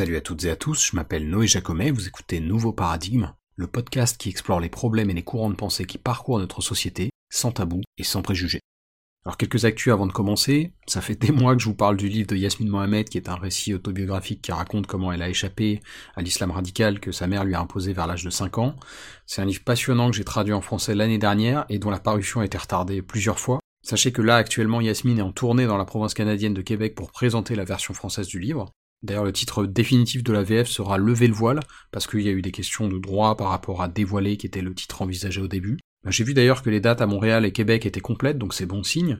Salut 0.00 0.16
à 0.16 0.22
toutes 0.22 0.44
et 0.44 0.50
à 0.50 0.56
tous, 0.56 0.86
je 0.86 0.96
m'appelle 0.96 1.28
Noé 1.28 1.46
Jacomet, 1.46 1.90
vous 1.90 2.08
écoutez 2.08 2.40
Nouveau 2.40 2.72
Paradigme, 2.72 3.34
le 3.56 3.66
podcast 3.66 4.18
qui 4.18 4.30
explore 4.30 4.58
les 4.58 4.70
problèmes 4.70 5.10
et 5.10 5.12
les 5.12 5.22
courants 5.22 5.50
de 5.50 5.54
pensée 5.54 5.84
qui 5.84 5.98
parcourent 5.98 6.38
notre 6.38 6.62
société, 6.62 7.10
sans 7.28 7.52
tabou 7.52 7.82
et 7.98 8.02
sans 8.02 8.22
préjugés. 8.22 8.60
Alors 9.26 9.36
quelques 9.36 9.66
actus 9.66 9.92
avant 9.92 10.06
de 10.06 10.12
commencer, 10.12 10.72
ça 10.86 11.02
fait 11.02 11.16
des 11.20 11.32
mois 11.32 11.54
que 11.54 11.60
je 11.60 11.66
vous 11.66 11.74
parle 11.74 11.98
du 11.98 12.08
livre 12.08 12.28
de 12.28 12.36
Yasmine 12.36 12.70
Mohamed 12.70 13.10
qui 13.10 13.18
est 13.18 13.28
un 13.28 13.34
récit 13.34 13.74
autobiographique 13.74 14.40
qui 14.40 14.52
raconte 14.52 14.86
comment 14.86 15.12
elle 15.12 15.20
a 15.20 15.28
échappé 15.28 15.80
à 16.14 16.22
l'islam 16.22 16.50
radical 16.50 16.98
que 16.98 17.12
sa 17.12 17.26
mère 17.26 17.44
lui 17.44 17.54
a 17.54 17.60
imposé 17.60 17.92
vers 17.92 18.06
l'âge 18.06 18.24
de 18.24 18.30
5 18.30 18.56
ans. 18.56 18.76
C'est 19.26 19.42
un 19.42 19.44
livre 19.44 19.64
passionnant 19.64 20.10
que 20.10 20.16
j'ai 20.16 20.24
traduit 20.24 20.54
en 20.54 20.62
français 20.62 20.94
l'année 20.94 21.18
dernière 21.18 21.66
et 21.68 21.78
dont 21.78 21.90
la 21.90 22.00
parution 22.00 22.40
a 22.40 22.46
été 22.46 22.56
retardée 22.56 23.02
plusieurs 23.02 23.38
fois. 23.38 23.60
Sachez 23.82 24.12
que 24.12 24.22
là 24.22 24.36
actuellement 24.36 24.80
Yasmine 24.80 25.18
est 25.18 25.22
en 25.22 25.32
tournée 25.32 25.66
dans 25.66 25.76
la 25.76 25.84
province 25.84 26.14
canadienne 26.14 26.54
de 26.54 26.62
Québec 26.62 26.94
pour 26.94 27.12
présenter 27.12 27.54
la 27.54 27.64
version 27.64 27.92
française 27.92 28.28
du 28.28 28.38
livre. 28.38 28.72
D'ailleurs, 29.02 29.24
le 29.24 29.32
titre 29.32 29.64
définitif 29.64 30.22
de 30.22 30.32
la 30.32 30.42
VF 30.42 30.68
sera 30.68 30.98
Lever 30.98 31.26
le 31.26 31.34
voile, 31.34 31.60
parce 31.90 32.06
qu'il 32.06 32.20
y 32.20 32.28
a 32.28 32.32
eu 32.32 32.42
des 32.42 32.52
questions 32.52 32.88
de 32.88 32.98
droit 32.98 33.36
par 33.36 33.48
rapport 33.48 33.82
à 33.82 33.88
Dévoiler, 33.88 34.36
qui 34.36 34.46
était 34.46 34.60
le 34.60 34.74
titre 34.74 35.02
envisagé 35.02 35.40
au 35.40 35.48
début. 35.48 35.78
Ben, 36.02 36.10
j'ai 36.10 36.24
vu 36.24 36.32
d'ailleurs 36.32 36.62
que 36.62 36.70
les 36.70 36.80
dates 36.80 37.02
à 37.02 37.06
Montréal 37.06 37.44
et 37.44 37.52
Québec 37.52 37.84
étaient 37.84 38.00
complètes, 38.00 38.38
donc 38.38 38.54
c'est 38.54 38.64
bon 38.64 38.82
signe. 38.82 39.18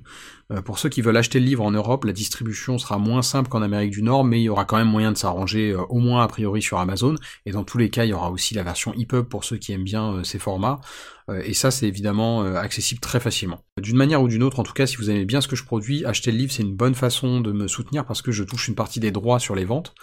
Euh, 0.51 0.63
pour 0.63 0.79
ceux 0.79 0.89
qui 0.89 1.03
veulent 1.03 1.17
acheter 1.19 1.39
le 1.39 1.45
livre 1.45 1.63
en 1.63 1.71
Europe, 1.71 2.05
la 2.05 2.15
distribution 2.15 2.79
sera 2.79 2.97
moins 2.97 3.21
simple 3.21 3.51
qu'en 3.51 3.61
Amérique 3.61 3.91
du 3.91 4.03
Nord, 4.03 4.25
mais 4.25 4.41
il 4.41 4.45
y 4.45 4.49
aura 4.49 4.65
quand 4.65 4.79
même 4.79 4.89
moyen 4.89 5.13
de 5.13 5.19
s'arranger, 5.19 5.73
euh, 5.73 5.83
au 5.91 5.99
moins 5.99 6.23
a 6.23 6.29
priori 6.29 6.63
sur 6.63 6.79
Amazon. 6.79 7.17
Et 7.45 7.53
dans 7.53 7.65
tous 7.65 7.77
les 7.77 7.91
cas, 7.91 8.07
il 8.07 8.09
y 8.09 8.13
aura 8.15 8.31
aussi 8.31 8.55
la 8.55 8.63
version 8.63 8.95
EPUB 8.95 9.29
pour 9.29 9.45
ceux 9.45 9.59
qui 9.59 9.73
aiment 9.73 9.85
bien 9.85 10.15
euh, 10.15 10.25
ces 10.25 10.39
formats. 10.39 10.81
et 11.45 11.55
ça, 11.55 11.71
c'est 11.71 11.87
évidemment 11.87 12.43
accessible 12.43 13.01
très 13.01 13.21
facilement. 13.21 13.61
D'une 13.81 13.97
manière 13.97 14.21
ou 14.21 14.27
d'une 14.27 14.43
autre, 14.43 14.59
en 14.59 14.65
tout 14.65 14.73
cas, 14.73 14.87
si 14.87 14.97
vous 14.97 15.11
aimez 15.11 15.25
bien 15.25 15.41
ce 15.41 15.47
que 15.47 15.55
je 15.55 15.65
produis, 15.65 16.05
acheter 16.05 16.33
le 16.33 16.39
livre, 16.39 16.51
c'est 16.51 16.65
une 16.65 16.75
bonne 16.75 16.97
façon 16.97 17.41
de 17.41 17.53
me 17.53 17.69
soutenir 17.69 18.05
parce 18.05 18.21
que 18.21 18.33
je 18.33 18.43
touche 18.43 18.67
une 18.67 18.75
partie 18.75 18.99
des 18.99 19.13
droits 19.13 19.39
sur 19.39 19.55
les 19.55 19.65
ventes. 19.65 19.95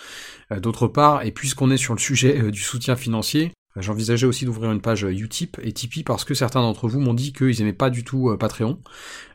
D'autre 0.62 0.88
part, 0.88 1.26
et 1.26 1.34
puisqu'on 1.34 1.70
est 1.70 1.76
sur 1.76 1.94
le 1.94 2.00
sujet 2.00 2.50
du 2.50 2.62
soutien 2.62 2.96
financier, 2.96 3.52
j'envisageais 3.80 4.26
aussi 4.26 4.46
d'ouvrir 4.46 4.72
une 4.72 4.82
page 4.82 5.04
Utip 5.04 5.58
et 5.62 5.72
Tipeee 5.72 6.04
parce 6.04 6.26
que 6.26 6.34
certains 6.34 6.62
d'entre 6.62 6.88
vous 6.88 7.00
m'ont 7.00 7.14
dit 7.14 7.34
qu'ils 7.34 7.62
aimaient 7.62 7.74
pas 7.74 7.90
du 7.90 8.04
tout 8.04 8.30
euh, 8.30 8.38
Patreon. 8.38 8.80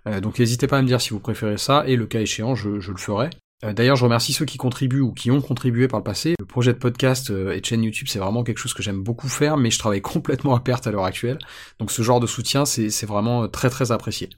Euh, 0.07 0.21
donc 0.21 0.39
n'hésitez 0.39 0.67
pas 0.67 0.79
à 0.79 0.83
me 0.83 0.87
dire 0.87 1.01
si 1.01 1.11
vous 1.11 1.21
préférez 1.21 1.59
ça 1.59 1.85
et 1.87 1.97
le 1.97 2.07
cas 2.07 2.21
échéant, 2.21 2.55
je, 2.55 2.69
le 2.69 2.97
ferai. 2.97 3.31
D'ailleurs, 3.63 3.95
je 3.95 4.03
remercie 4.03 4.33
ceux 4.33 4.45
qui 4.45 4.59
contribuent 4.59 5.03
ou 5.03 5.13
qui 5.13 5.31
ont 5.31 5.41
contribué 5.41 5.87
par 5.87 6.01
le 6.01 6.05
passé. 6.05 6.35
Le 6.41 6.45
projet 6.45 6.73
de 6.73 6.79
podcast 6.79 7.31
et 7.31 7.63
chaîne 7.63 7.85
YouTube, 7.85 8.09
c'est 8.11 8.19
vraiment 8.19 8.43
quelque 8.43 8.59
chose 8.59 8.75
que 8.75 8.83
j'aime 8.83 9.05
beaucoup 9.05 9.29
faire, 9.29 9.57
mais 9.57 9.71
je 9.71 9.79
travaille 9.79 10.01
complètement 10.03 10.57
à 10.57 10.61
perte 10.61 10.89
à 10.89 10.91
l'heure 10.91 11.05
actuelle. 11.05 11.39
Donc 11.79 11.93
ce 11.93 12.03
genre 12.03 12.19
de 12.19 12.27
soutien, 12.27 12.65
c'est 12.65 13.07
vraiment 13.07 13.47
très 13.47 13.71
très 13.71 13.93
apprécié. 13.93 14.31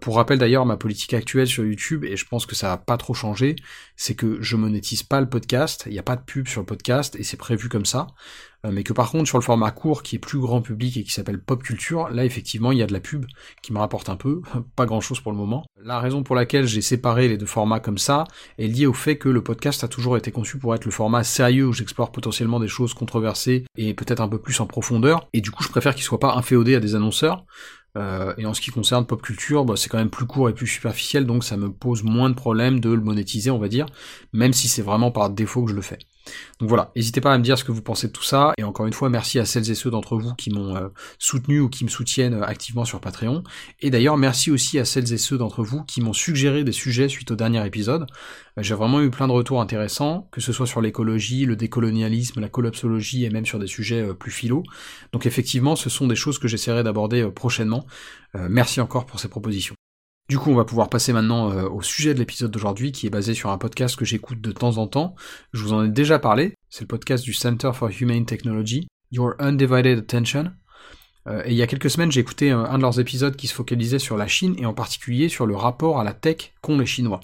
Pour 0.00 0.16
rappel 0.16 0.38
d'ailleurs, 0.38 0.66
ma 0.66 0.76
politique 0.76 1.14
actuelle 1.14 1.46
sur 1.46 1.64
YouTube, 1.64 2.04
et 2.04 2.16
je 2.16 2.26
pense 2.26 2.46
que 2.46 2.54
ça 2.54 2.68
va 2.68 2.76
pas 2.76 2.96
trop 2.96 3.14
changer, 3.14 3.56
c'est 3.96 4.14
que 4.14 4.40
je 4.40 4.56
monétise 4.56 5.02
pas 5.02 5.20
le 5.20 5.28
podcast, 5.28 5.84
il 5.86 5.92
n'y 5.92 5.98
a 5.98 6.02
pas 6.02 6.16
de 6.16 6.22
pub 6.22 6.48
sur 6.48 6.60
le 6.60 6.66
podcast, 6.66 7.16
et 7.16 7.22
c'est 7.22 7.36
prévu 7.36 7.68
comme 7.68 7.86
ça. 7.86 8.06
Euh, 8.64 8.70
mais 8.72 8.84
que 8.84 8.92
par 8.92 9.10
contre, 9.10 9.28
sur 9.28 9.38
le 9.38 9.42
format 9.42 9.70
court, 9.70 10.02
qui 10.02 10.16
est 10.16 10.18
plus 10.18 10.38
grand 10.38 10.62
public 10.62 10.96
et 10.96 11.02
qui 11.02 11.10
s'appelle 11.10 11.40
Pop 11.40 11.62
Culture, 11.62 12.08
là 12.10 12.24
effectivement, 12.24 12.72
il 12.72 12.78
y 12.78 12.82
a 12.82 12.86
de 12.86 12.92
la 12.92 13.00
pub 13.00 13.26
qui 13.60 13.72
me 13.72 13.78
rapporte 13.78 14.08
un 14.08 14.16
peu, 14.16 14.40
pas 14.76 14.86
grand 14.86 15.00
chose 15.00 15.20
pour 15.20 15.32
le 15.32 15.38
moment. 15.38 15.64
La 15.82 15.98
raison 15.98 16.22
pour 16.22 16.36
laquelle 16.36 16.66
j'ai 16.66 16.80
séparé 16.80 17.28
les 17.28 17.38
deux 17.38 17.46
formats 17.46 17.80
comme 17.80 17.98
ça 17.98 18.24
est 18.58 18.68
liée 18.68 18.86
au 18.86 18.92
fait 18.92 19.18
que 19.18 19.28
le 19.28 19.42
podcast 19.42 19.82
a 19.82 19.88
toujours 19.88 20.16
été 20.16 20.30
conçu 20.30 20.58
pour 20.58 20.74
être 20.74 20.84
le 20.84 20.90
format 20.90 21.24
sérieux 21.24 21.66
où 21.66 21.72
j'explore 21.72 22.12
potentiellement 22.12 22.60
des 22.60 22.68
choses 22.68 22.94
controversées 22.94 23.64
et 23.76 23.94
peut-être 23.94 24.20
un 24.20 24.28
peu 24.28 24.38
plus 24.38 24.60
en 24.60 24.66
profondeur, 24.66 25.28
et 25.32 25.40
du 25.40 25.50
coup 25.50 25.62
je 25.62 25.68
préfère 25.68 25.94
qu'il 25.94 26.04
soit 26.04 26.20
pas 26.20 26.34
inféodé 26.34 26.76
à 26.76 26.80
des 26.80 26.94
annonceurs, 26.94 27.44
euh, 27.96 28.34
et 28.38 28.46
en 28.46 28.54
ce 28.54 28.60
qui 28.60 28.70
concerne 28.70 29.06
pop 29.06 29.20
culture, 29.22 29.64
bah, 29.64 29.74
c'est 29.76 29.88
quand 29.88 29.98
même 29.98 30.10
plus 30.10 30.26
court 30.26 30.48
et 30.48 30.54
plus 30.54 30.66
superficiel, 30.66 31.26
donc 31.26 31.44
ça 31.44 31.56
me 31.56 31.70
pose 31.72 32.02
moins 32.02 32.30
de 32.30 32.34
problèmes 32.34 32.80
de 32.80 32.90
le 32.90 33.00
monétiser, 33.02 33.50
on 33.50 33.58
va 33.58 33.68
dire, 33.68 33.86
même 34.32 34.52
si 34.52 34.68
c'est 34.68 34.82
vraiment 34.82 35.10
par 35.10 35.30
défaut 35.30 35.64
que 35.64 35.70
je 35.70 35.76
le 35.76 35.82
fais. 35.82 35.98
Donc 36.60 36.68
voilà, 36.68 36.92
n'hésitez 36.94 37.20
pas 37.20 37.32
à 37.32 37.38
me 37.38 37.42
dire 37.42 37.58
ce 37.58 37.64
que 37.64 37.72
vous 37.72 37.82
pensez 37.82 38.06
de 38.06 38.12
tout 38.12 38.22
ça, 38.22 38.52
et 38.58 38.62
encore 38.62 38.86
une 38.86 38.92
fois, 38.92 39.10
merci 39.10 39.38
à 39.38 39.44
celles 39.44 39.70
et 39.70 39.74
ceux 39.74 39.90
d'entre 39.90 40.16
vous 40.16 40.34
qui 40.34 40.50
m'ont 40.50 40.76
euh, 40.76 40.88
soutenu 41.18 41.60
ou 41.60 41.68
qui 41.68 41.84
me 41.84 41.88
soutiennent 41.88 42.34
euh, 42.34 42.44
activement 42.44 42.84
sur 42.84 43.00
Patreon, 43.00 43.42
et 43.80 43.90
d'ailleurs 43.90 44.16
merci 44.16 44.50
aussi 44.50 44.78
à 44.78 44.84
celles 44.84 45.12
et 45.12 45.18
ceux 45.18 45.38
d'entre 45.38 45.62
vous 45.62 45.82
qui 45.82 46.00
m'ont 46.00 46.12
suggéré 46.12 46.64
des 46.64 46.72
sujets 46.72 47.08
suite 47.08 47.30
au 47.30 47.36
dernier 47.36 47.64
épisode. 47.66 48.06
Euh, 48.58 48.62
j'ai 48.62 48.74
vraiment 48.74 49.00
eu 49.00 49.10
plein 49.10 49.26
de 49.26 49.32
retours 49.32 49.60
intéressants, 49.60 50.28
que 50.30 50.40
ce 50.40 50.52
soit 50.52 50.66
sur 50.66 50.80
l'écologie, 50.80 51.44
le 51.46 51.56
décolonialisme, 51.56 52.40
la 52.40 52.48
collapsologie, 52.48 53.24
et 53.24 53.30
même 53.30 53.46
sur 53.46 53.58
des 53.58 53.66
sujets 53.66 54.14
plus 54.14 54.30
philo. 54.30 54.62
Donc 55.12 55.26
effectivement, 55.26 55.76
ce 55.76 55.90
sont 55.90 56.06
des 56.06 56.16
choses 56.16 56.38
que 56.38 56.48
j'essaierai 56.48 56.82
d'aborder 56.82 57.28
prochainement. 57.30 57.86
merci 58.34 58.80
encore 58.80 59.06
pour 59.06 59.20
ces 59.20 59.28
propositions. 59.28 59.74
Du 60.32 60.38
coup, 60.38 60.48
on 60.48 60.54
va 60.54 60.64
pouvoir 60.64 60.88
passer 60.88 61.12
maintenant 61.12 61.50
euh, 61.50 61.68
au 61.68 61.82
sujet 61.82 62.14
de 62.14 62.18
l'épisode 62.18 62.50
d'aujourd'hui, 62.50 62.90
qui 62.90 63.06
est 63.06 63.10
basé 63.10 63.34
sur 63.34 63.50
un 63.50 63.58
podcast 63.58 63.96
que 63.96 64.06
j'écoute 64.06 64.40
de 64.40 64.50
temps 64.50 64.78
en 64.78 64.86
temps. 64.86 65.14
Je 65.52 65.62
vous 65.62 65.74
en 65.74 65.84
ai 65.84 65.90
déjà 65.90 66.18
parlé, 66.18 66.54
c'est 66.70 66.80
le 66.80 66.86
podcast 66.86 67.22
du 67.22 67.34
Center 67.34 67.70
for 67.74 67.90
Humane 68.00 68.24
Technology, 68.24 68.88
Your 69.10 69.34
Undivided 69.38 69.98
Attention. 69.98 70.52
Euh, 71.28 71.42
et 71.44 71.50
il 71.50 71.56
y 71.56 71.60
a 71.60 71.66
quelques 71.66 71.90
semaines, 71.90 72.10
j'ai 72.10 72.20
écouté 72.20 72.50
un, 72.50 72.64
un 72.64 72.78
de 72.78 72.82
leurs 72.82 72.98
épisodes 72.98 73.36
qui 73.36 73.46
se 73.46 73.52
focalisait 73.52 73.98
sur 73.98 74.16
la 74.16 74.26
Chine, 74.26 74.54
et 74.56 74.64
en 74.64 74.72
particulier 74.72 75.28
sur 75.28 75.44
le 75.44 75.54
rapport 75.54 76.00
à 76.00 76.02
la 76.02 76.14
tech 76.14 76.54
qu'ont 76.62 76.78
les 76.78 76.86
Chinois. 76.86 77.20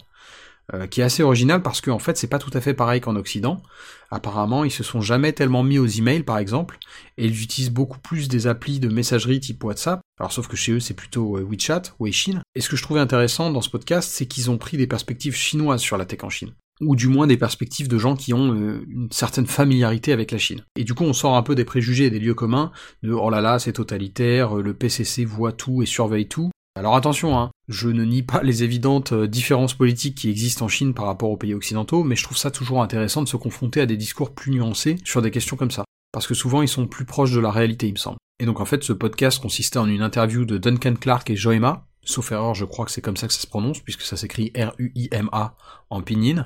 Euh, 0.75 0.87
qui 0.87 1.01
est 1.01 1.05
assez 1.05 1.23
original 1.23 1.63
parce 1.63 1.81
qu'en 1.81 1.95
en 1.95 1.99
fait 1.99 2.19
c'est 2.19 2.27
pas 2.27 2.39
tout 2.39 2.51
à 2.53 2.61
fait 2.61 2.75
pareil 2.75 3.01
qu'en 3.01 3.17
Occident. 3.17 3.63
Apparemment 4.11 4.65
ils 4.65 4.71
se 4.71 4.83
sont 4.83 5.01
jamais 5.01 5.33
tellement 5.33 5.63
mis 5.63 5.79
aux 5.79 5.87
emails 5.87 6.25
par 6.25 6.37
exemple, 6.37 6.79
et 7.17 7.25
ils 7.25 7.43
utilisent 7.43 7.71
beaucoup 7.71 7.99
plus 7.99 8.29
des 8.29 8.47
applis 8.47 8.79
de 8.79 8.91
messagerie 8.91 9.41
type 9.41 9.65
WhatsApp, 9.65 10.03
alors 10.21 10.31
sauf 10.31 10.47
que 10.47 10.57
chez 10.57 10.73
eux 10.73 10.81
c'est 10.81 10.93
plutôt 10.93 11.39
euh, 11.39 11.43
WeChat, 11.43 11.95
Weixin. 12.01 12.43
Et 12.55 12.61
ce 12.61 12.69
que 12.69 12.77
je 12.77 12.83
trouvais 12.83 13.01
intéressant 13.01 13.51
dans 13.51 13.63
ce 13.63 13.71
podcast 13.71 14.11
c'est 14.13 14.27
qu'ils 14.27 14.51
ont 14.51 14.59
pris 14.59 14.77
des 14.77 14.87
perspectives 14.87 15.35
chinoises 15.35 15.81
sur 15.81 15.97
la 15.97 16.05
tech 16.05 16.23
en 16.23 16.29
Chine 16.29 16.53
ou 16.83 16.97
du 16.97 17.09
moins 17.09 17.27
des 17.27 17.39
perspectives 17.39 17.89
de 17.89 17.97
gens 17.97 18.15
qui 18.15 18.35
ont 18.35 18.53
euh, 18.53 18.85
une 18.89 19.11
certaine 19.11 19.47
familiarité 19.47 20.13
avec 20.13 20.31
la 20.31 20.39
Chine. 20.39 20.65
Et 20.77 20.85
du 20.85 20.95
coup, 20.95 21.03
on 21.03 21.13
sort 21.13 21.37
un 21.37 21.43
peu 21.43 21.57
des 21.57 21.65
préjugés 21.65 22.05
et 22.05 22.11
des 22.11 22.21
lieux 22.21 22.35
communs 22.35 22.71
de 23.03 23.11
oh 23.11 23.31
là 23.31 23.41
là, 23.41 23.59
c'est 23.59 23.73
totalitaire, 23.73 24.55
le 24.55 24.75
PCC 24.75 25.25
voit 25.25 25.51
tout 25.51 25.83
et 25.83 25.87
surveille 25.87 26.29
tout. 26.29 26.53
Alors 26.79 26.95
attention, 26.95 27.37
hein, 27.37 27.51
je 27.67 27.89
ne 27.89 28.05
nie 28.05 28.23
pas 28.23 28.41
les 28.45 28.63
évidentes 28.63 29.13
euh, 29.13 29.27
différences 29.27 29.75
politiques 29.75 30.15
qui 30.15 30.31
existent 30.31 30.67
en 30.67 30.69
Chine 30.69 30.95
par 30.95 31.07
rapport 31.07 31.29
aux 31.29 31.37
pays 31.37 31.53
occidentaux, 31.53 32.05
mais 32.05 32.15
je 32.15 32.23
trouve 32.23 32.37
ça 32.37 32.53
toujours 32.53 32.83
intéressant 32.83 33.21
de 33.21 33.27
se 33.27 33.37
confronter 33.37 33.81
à 33.81 33.87
des 33.87 33.97
discours 33.97 34.33
plus 34.33 34.53
nuancés 34.53 34.97
sur 35.05 35.21
des 35.21 35.33
questions 35.33 35.57
comme 35.57 35.73
ça. 35.73 35.85
Parce 36.13 36.29
que 36.29 36.35
souvent 36.35 36.63
ils 36.63 36.69
sont 36.69 36.87
plus 36.87 37.05
proches 37.05 37.33
de 37.33 37.41
la 37.41 37.51
réalité, 37.51 37.89
il 37.89 37.95
me 37.95 37.99
semble. 37.99 38.19
Et 38.39 38.47
donc 38.47 38.61
en 38.61 38.65
fait, 38.65 38.85
ce 38.85 38.93
podcast 38.93 39.43
consistait 39.43 39.81
en 39.81 39.89
une 39.89 40.03
interview 40.03 40.45
de 40.45 40.57
Duncan 40.57 40.95
Clark 40.95 41.29
et 41.31 41.35
Joema, 41.35 41.89
sauf 42.05 42.31
erreur, 42.31 42.55
je 42.55 42.65
crois 42.65 42.85
que 42.85 42.93
c'est 42.93 43.03
comme 43.03 43.17
ça 43.17 43.27
que 43.27 43.35
ça 43.35 43.41
se 43.41 43.49
prononce, 43.49 43.81
puisque 43.81 44.03
ça 44.03 44.17
s'écrit 44.17 44.53
R-U-I-M-A 44.55 45.57
en 45.91 46.03
pinyin, 46.03 46.45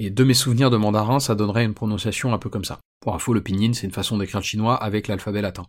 et 0.00 0.10
de 0.10 0.24
mes 0.24 0.34
souvenirs 0.34 0.70
de 0.70 0.78
mandarin, 0.78 1.20
ça 1.20 1.36
donnerait 1.36 1.64
une 1.64 1.74
prononciation 1.74 2.34
un 2.34 2.38
peu 2.38 2.50
comme 2.50 2.64
ça. 2.64 2.80
Pour 3.00 3.14
info, 3.14 3.32
le 3.32 3.40
pinyin, 3.40 3.72
c'est 3.72 3.86
une 3.86 3.94
façon 3.94 4.18
d'écrire 4.18 4.40
le 4.40 4.44
chinois 4.44 4.74
avec 4.74 5.08
l'alphabet 5.08 5.40
latin. 5.40 5.66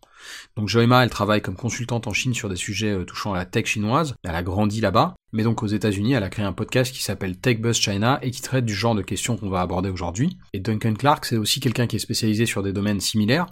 Donc 0.57 0.67
Joema, 0.67 1.01
elle 1.01 1.09
travaille 1.09 1.41
comme 1.41 1.55
consultante 1.55 2.05
en 2.05 2.11
Chine 2.11 2.33
sur 2.33 2.49
des 2.49 2.57
sujets 2.57 2.91
euh, 2.91 3.05
touchant 3.05 3.33
à 3.33 3.37
la 3.37 3.45
tech 3.45 3.67
chinoise. 3.67 4.15
Elle 4.23 4.35
a 4.35 4.43
grandi 4.43 4.81
là-bas, 4.81 5.15
mais 5.31 5.43
donc 5.43 5.63
aux 5.63 5.67
États-Unis, 5.67 6.11
elle 6.11 6.23
a 6.23 6.29
créé 6.29 6.43
un 6.43 6.51
podcast 6.51 6.93
qui 6.93 7.01
s'appelle 7.01 7.37
Tech 7.37 7.61
Buzz 7.61 7.77
China 7.77 8.19
et 8.21 8.31
qui 8.31 8.41
traite 8.41 8.65
du 8.65 8.73
genre 8.73 8.95
de 8.95 9.01
questions 9.01 9.37
qu'on 9.37 9.49
va 9.49 9.61
aborder 9.61 9.89
aujourd'hui. 9.89 10.39
Et 10.51 10.59
Duncan 10.59 10.93
Clark, 10.93 11.23
c'est 11.23 11.37
aussi 11.37 11.61
quelqu'un 11.61 11.87
qui 11.87 11.95
est 11.95 11.99
spécialisé 11.99 12.45
sur 12.45 12.63
des 12.63 12.73
domaines 12.73 12.99
similaires. 12.99 13.45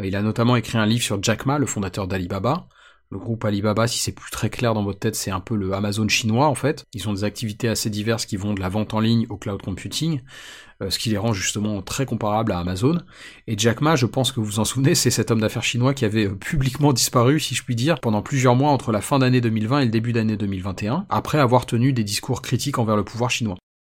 Euh, 0.00 0.06
il 0.06 0.16
a 0.16 0.22
notamment 0.22 0.56
écrit 0.56 0.78
un 0.78 0.86
livre 0.86 1.04
sur 1.04 1.22
Jack 1.22 1.44
Ma, 1.44 1.58
le 1.58 1.66
fondateur 1.66 2.08
d'Alibaba, 2.08 2.66
le 3.10 3.18
groupe 3.18 3.44
Alibaba, 3.44 3.86
si 3.86 3.98
c'est 3.98 4.12
plus 4.12 4.30
très 4.30 4.50
clair 4.50 4.74
dans 4.74 4.84
votre 4.84 4.98
tête, 4.98 5.14
c'est 5.14 5.30
un 5.30 5.40
peu 5.40 5.56
le 5.56 5.72
Amazon 5.72 6.06
chinois 6.08 6.46
en 6.46 6.54
fait. 6.54 6.84
Ils 6.92 7.08
ont 7.08 7.14
des 7.14 7.24
activités 7.24 7.68
assez 7.68 7.88
diverses 7.88 8.26
qui 8.26 8.36
vont 8.36 8.52
de 8.52 8.60
la 8.60 8.68
vente 8.68 8.92
en 8.92 9.00
ligne 9.00 9.26
au 9.30 9.38
cloud 9.38 9.62
computing, 9.62 10.20
euh, 10.82 10.90
ce 10.90 10.98
qui 10.98 11.08
les 11.08 11.16
rend 11.16 11.32
justement 11.32 11.80
très 11.80 12.04
comparables 12.04 12.52
à 12.52 12.58
Amazon. 12.58 12.98
Et 13.46 13.56
Jack 13.56 13.80
Ma, 13.80 13.96
je 13.96 14.06
pense 14.06 14.30
que 14.30 14.40
vous 14.40 14.46
vous 14.46 14.60
en 14.60 14.64
souvenez, 14.64 14.94
c'est 14.94 15.10
cet 15.10 15.30
homme 15.30 15.40
d'affaires 15.40 15.64
chinois 15.64 15.94
qui 15.94 16.04
avait 16.04 16.26
euh, 16.26 16.34
publiquement 16.34 16.92
disparu, 16.92 17.40
si 17.40 17.54
je 17.54 17.64
puis 17.64 17.76
dire, 17.76 17.98
pendant 18.00 18.20
plusieurs 18.20 18.56
mois 18.56 18.70
entre 18.70 18.92
la 18.92 19.00
fin 19.00 19.18
d'année 19.18 19.40
2020 19.40 19.80
et 19.80 19.84
le 19.86 19.90
début 19.90 20.12
d'année 20.12 20.36
2021, 20.36 21.06
après 21.08 21.38
avoir 21.38 21.64
tenu 21.64 21.94
des 21.94 22.04
discours 22.04 22.42
critiques 22.42 22.78
envers 22.78 22.96
le 22.96 23.04
pouvoir 23.04 23.30
chinois. 23.30 23.56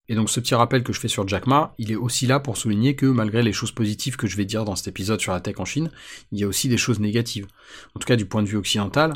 Et 0.08 0.14
donc 0.14 0.30
ce 0.30 0.40
petit 0.40 0.54
rappel 0.54 0.82
que 0.82 0.92
je 0.92 1.00
fais 1.00 1.08
sur 1.08 1.26
Jack 1.28 1.46
Ma, 1.46 1.74
il 1.78 1.92
est 1.92 1.96
aussi 1.96 2.26
là 2.26 2.40
pour 2.40 2.56
souligner 2.56 2.96
que 2.96 3.06
malgré 3.06 3.42
les 3.42 3.52
choses 3.52 3.72
positives 3.72 4.16
que 4.16 4.26
je 4.26 4.36
vais 4.36 4.46
dire 4.46 4.64
dans 4.64 4.76
cet 4.76 4.88
épisode 4.88 5.20
sur 5.20 5.32
la 5.32 5.40
tech 5.40 5.56
en 5.58 5.64
Chine, 5.64 5.90
il 6.32 6.38
y 6.38 6.44
a 6.44 6.46
aussi 6.46 6.68
des 6.68 6.78
choses 6.78 7.00
négatives. 7.00 7.46
En 7.94 8.00
tout 8.00 8.06
cas 8.06 8.16
du 8.16 8.24
point 8.24 8.42
de 8.42 8.48
vue 8.48 8.56
occidental, 8.56 9.14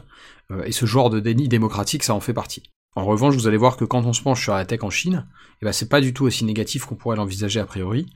euh, 0.51 0.65
et 0.65 0.73
ce 0.73 0.87
genre 0.87 1.11
de 1.11 1.21
déni 1.21 1.49
démocratique, 1.49 2.03
ça 2.03 2.15
en 2.15 2.21
fait 2.21 2.35
partie. 2.35 2.63
En 2.95 3.05
revanche, 3.07 3.35
vous 3.35 3.47
allez 3.47 3.57
voir 3.57 3.77
que 3.77 3.85
quand 3.85 4.05
on 4.05 4.13
se 4.13 4.21
penche 4.21 4.43
sur 4.43 4.55
la 4.55 4.67
tech 4.67 4.83
en 4.83 4.91
Chine, 4.91 5.27
eh 5.61 5.65
ben 5.65 5.73
c'est 5.73 5.89
pas 5.89 6.01
du 6.01 6.13
tout 6.13 6.25
aussi 6.25 6.45
négatif 6.45 6.85
qu'on 6.85 6.95
pourrait 6.95 7.17
l'envisager 7.17 7.59
a 7.59 7.65
priori, 7.65 8.07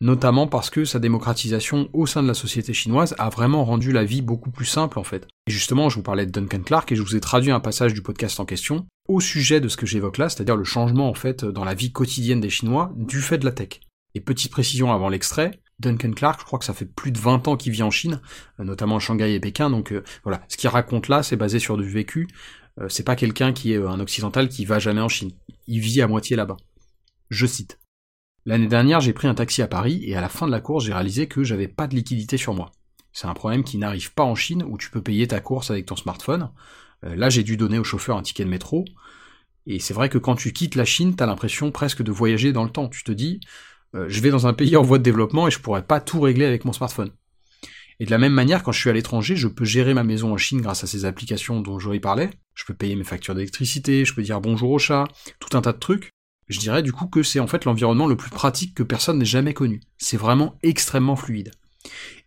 notamment 0.00 0.48
parce 0.48 0.70
que 0.70 0.84
sa 0.84 0.98
démocratisation 0.98 1.88
au 1.92 2.06
sein 2.06 2.22
de 2.22 2.28
la 2.28 2.34
société 2.34 2.74
chinoise 2.74 3.14
a 3.18 3.28
vraiment 3.28 3.64
rendu 3.64 3.92
la 3.92 4.04
vie 4.04 4.22
beaucoup 4.22 4.50
plus 4.50 4.64
simple 4.64 4.98
en 4.98 5.04
fait. 5.04 5.28
Et 5.46 5.52
justement, 5.52 5.88
je 5.88 5.96
vous 5.96 6.02
parlais 6.02 6.26
de 6.26 6.32
Duncan 6.32 6.62
Clark 6.64 6.90
et 6.90 6.96
je 6.96 7.02
vous 7.02 7.14
ai 7.14 7.20
traduit 7.20 7.52
un 7.52 7.60
passage 7.60 7.94
du 7.94 8.02
podcast 8.02 8.40
en 8.40 8.44
question 8.44 8.86
au 9.08 9.20
sujet 9.20 9.60
de 9.60 9.68
ce 9.68 9.76
que 9.76 9.86
j'évoque 9.86 10.18
là, 10.18 10.28
c'est-à-dire 10.28 10.56
le 10.56 10.64
changement 10.64 11.08
en 11.08 11.14
fait 11.14 11.44
dans 11.44 11.64
la 11.64 11.74
vie 11.74 11.92
quotidienne 11.92 12.40
des 12.40 12.50
Chinois 12.50 12.92
du 12.96 13.20
fait 13.20 13.38
de 13.38 13.44
la 13.44 13.52
tech. 13.52 13.80
Et 14.16 14.20
petite 14.20 14.50
précision 14.50 14.92
avant 14.92 15.08
l'extrait, 15.08 15.60
Duncan 15.80 16.12
Clark, 16.12 16.40
je 16.40 16.44
crois 16.44 16.58
que 16.58 16.64
ça 16.64 16.74
fait 16.74 16.84
plus 16.84 17.10
de 17.10 17.18
20 17.18 17.48
ans 17.48 17.56
qu'il 17.56 17.72
vit 17.72 17.82
en 17.82 17.90
Chine, 17.90 18.20
euh, 18.60 18.64
notamment 18.64 18.96
à 18.96 19.00
Shanghai 19.00 19.34
et 19.34 19.40
Pékin, 19.40 19.70
donc 19.70 19.92
euh, 19.92 20.04
voilà, 20.22 20.42
ce 20.48 20.56
qu'il 20.56 20.70
raconte 20.70 21.08
là, 21.08 21.22
c'est 21.22 21.36
basé 21.36 21.58
sur 21.58 21.76
du 21.76 21.88
vécu, 21.88 22.28
c'est 22.88 23.04
pas 23.04 23.16
quelqu'un 23.16 23.52
qui 23.52 23.72
est 23.72 23.76
un 23.76 24.00
occidental 24.00 24.48
qui 24.48 24.64
va 24.64 24.78
jamais 24.78 25.00
en 25.00 25.08
Chine, 25.08 25.30
il 25.66 25.80
vit 25.80 26.02
à 26.02 26.08
moitié 26.08 26.36
là-bas. 26.36 26.56
Je 27.30 27.46
cite. 27.46 27.78
L'année 28.46 28.66
dernière, 28.66 29.00
j'ai 29.00 29.12
pris 29.12 29.26
un 29.26 29.34
taxi 29.34 29.62
à 29.62 29.66
Paris 29.66 30.02
et 30.04 30.16
à 30.16 30.20
la 30.20 30.28
fin 30.28 30.46
de 30.46 30.52
la 30.52 30.60
course, 30.60 30.84
j'ai 30.84 30.92
réalisé 30.92 31.26
que 31.26 31.42
j'avais 31.42 31.68
pas 31.68 31.86
de 31.86 31.94
liquidité 31.94 32.36
sur 32.36 32.52
moi. 32.52 32.72
C'est 33.12 33.26
un 33.26 33.34
problème 33.34 33.64
qui 33.64 33.78
n'arrive 33.78 34.12
pas 34.12 34.24
en 34.24 34.34
Chine 34.34 34.64
où 34.68 34.76
tu 34.76 34.90
peux 34.90 35.00
payer 35.00 35.26
ta 35.26 35.40
course 35.40 35.70
avec 35.70 35.86
ton 35.86 35.96
smartphone. 35.96 36.50
Euh, 37.04 37.16
là, 37.16 37.30
j'ai 37.30 37.42
dû 37.42 37.56
donner 37.56 37.78
au 37.78 37.84
chauffeur 37.84 38.16
un 38.16 38.22
ticket 38.22 38.44
de 38.44 38.50
métro. 38.50 38.84
Et 39.66 39.78
c'est 39.78 39.94
vrai 39.94 40.10
que 40.10 40.18
quand 40.18 40.34
tu 40.34 40.52
quittes 40.52 40.74
la 40.74 40.84
Chine, 40.84 41.16
t'as 41.16 41.26
l'impression 41.26 41.70
presque 41.70 42.02
de 42.02 42.12
voyager 42.12 42.52
dans 42.52 42.64
le 42.64 42.70
temps. 42.70 42.88
Tu 42.88 43.02
te 43.02 43.12
dis, 43.12 43.40
euh, 43.94 44.06
je 44.08 44.20
vais 44.20 44.30
dans 44.30 44.46
un 44.46 44.52
pays 44.52 44.76
en 44.76 44.82
voie 44.82 44.98
de 44.98 45.04
développement 45.04 45.48
et 45.48 45.50
je 45.50 45.60
pourrais 45.60 45.86
pas 45.86 46.00
tout 46.00 46.20
régler 46.20 46.44
avec 46.44 46.64
mon 46.64 46.72
smartphone. 46.72 47.12
Et 48.00 48.06
de 48.06 48.10
la 48.10 48.18
même 48.18 48.32
manière, 48.32 48.62
quand 48.62 48.72
je 48.72 48.80
suis 48.80 48.90
à 48.90 48.92
l'étranger, 48.92 49.36
je 49.36 49.48
peux 49.48 49.64
gérer 49.64 49.94
ma 49.94 50.04
maison 50.04 50.32
en 50.32 50.36
Chine 50.36 50.60
grâce 50.60 50.84
à 50.84 50.86
ces 50.86 51.04
applications 51.04 51.60
dont 51.60 51.78
y 51.78 52.00
parlais. 52.00 52.30
Je 52.54 52.64
peux 52.64 52.74
payer 52.74 52.96
mes 52.96 53.04
factures 53.04 53.34
d'électricité, 53.34 54.04
je 54.04 54.14
peux 54.14 54.22
dire 54.22 54.40
bonjour 54.40 54.70
au 54.70 54.78
chat, 54.78 55.04
tout 55.38 55.56
un 55.56 55.60
tas 55.60 55.72
de 55.72 55.78
trucs. 55.78 56.10
Je 56.48 56.58
dirais 56.58 56.82
du 56.82 56.92
coup 56.92 57.06
que 57.06 57.22
c'est 57.22 57.40
en 57.40 57.46
fait 57.46 57.64
l'environnement 57.64 58.06
le 58.06 58.16
plus 58.16 58.30
pratique 58.30 58.74
que 58.74 58.82
personne 58.82 59.18
n'ait 59.18 59.24
jamais 59.24 59.54
connu. 59.54 59.80
C'est 59.98 60.16
vraiment 60.16 60.58
extrêmement 60.62 61.16
fluide. 61.16 61.52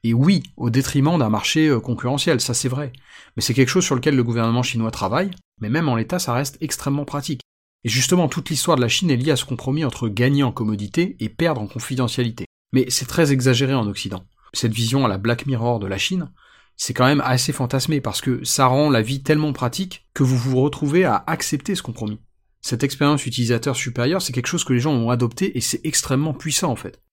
Et 0.04 0.14
oui, 0.14 0.44
au 0.56 0.70
détriment 0.70 1.18
d'un 1.18 1.30
marché 1.30 1.68
euh, 1.68 1.80
concurrentiel, 1.80 2.40
ça 2.40 2.54
c'est 2.54 2.70
vrai. 2.70 2.94
Mais 3.36 3.42
c'est 3.42 3.54
quelque 3.54 3.70
chose 3.70 3.86
sur 3.86 3.96
lequel 3.96 4.16
le 4.16 4.24
gouvernement 4.24 4.64
chinois 4.64 4.92
travaille, 4.92 5.32
mais 5.60 5.70
même 5.70 5.90
en 5.90 5.96
l'état 5.96 6.20
ça 6.20 6.34
reste 6.34 6.58
extrêmement 6.62 7.06
pratique. 7.06 7.42
Et 7.84 7.90
justement, 7.90 8.28
toute 8.28 8.50
l'histoire 8.50 8.78
de 8.78 8.82
la 8.82 8.88
Chine 8.88 9.12
est 9.12 9.18
liée 9.18 9.32
à 9.32 9.36
ce 9.36 9.46
compromis 9.46 9.86
entre 9.86 10.10
gagner 10.10 10.44
en 10.44 10.52
commodité 10.52 11.16
et 11.20 11.30
perdre 11.30 11.62
en 11.62 11.68
confidentialité. 11.68 12.46
Mais 12.74 12.86
c'est 12.90 13.06
très 13.06 13.32
exagéré 13.32 13.74
en 13.74 13.88
Occident. 13.88 14.24
Cette 14.58 14.74
vision 14.74 15.06
à 15.06 15.08
la 15.08 15.20
Black 15.20 15.46
Mirror 15.46 15.78
de 15.78 15.86
la 15.86 16.00
Chine, 16.00 16.32
c'est 16.78 16.96
quand 16.96 17.06
même 17.06 17.22
assez 17.24 17.54
fantasmé 17.54 18.02
parce 18.02 18.22
que 18.22 18.44
ça 18.44 18.66
rend 18.66 18.90
la 18.90 19.04
vie 19.04 19.22
tellement 19.22 19.54
pratique 19.54 20.08
que 20.16 20.24
vous 20.24 20.36
vous 20.36 20.60
retrouvez 20.60 21.06
à 21.06 21.24
accepter 21.28 21.76
ce 21.76 21.84
compromis. 21.84 22.20
Cette 22.62 22.82
expérience 22.82 23.28
utilisateur 23.28 23.76
supérieure, 23.76 24.20
c'est 24.20 24.34
quelque 24.34 24.48
chose 24.48 24.64
que 24.64 24.74
les 24.74 24.80
gens 24.80 24.94
ont 24.94 25.12
adopté 25.12 25.56
et 25.56 25.62
c'est 25.62 25.82
extrêmement 25.86 26.34
puissant 26.34 26.72
en 26.72 26.76
fait. 26.76 27.04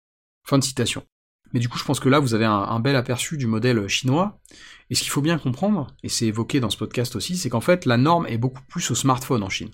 Fin 0.47 0.57
de 0.57 0.65
citation. 0.65 1.03
Mais 1.53 1.61
du 1.61 1.69
coup, 1.69 1.77
je 1.77 1.85
pense 1.85 2.01
que 2.01 2.09
là, 2.09 2.19
vous 2.19 2.33
avez 2.33 2.47
un, 2.47 2.81
bel 2.81 2.97
aperçu 2.97 3.37
du 3.37 3.47
modèle 3.47 3.87
chinois. 3.89 4.41
Et 4.89 4.95
ce 4.95 5.03
qu'il 5.03 5.11
faut 5.11 5.21
bien 5.21 5.37
comprendre, 5.37 5.89
et 6.03 6.09
c'est 6.09 6.25
évoqué 6.25 6.61
dans 6.61 6.71
ce 6.71 6.79
podcast 6.79 7.15
aussi, 7.15 7.37
c'est 7.37 7.51
qu'en 7.51 7.61
fait, 7.61 7.85
la 7.85 7.99
norme 7.99 8.27
est 8.27 8.39
beaucoup 8.39 8.63
plus 8.71 8.91
au 8.91 8.95
smartphone 8.95 9.43
en 9.43 9.51
Chine. 9.51 9.71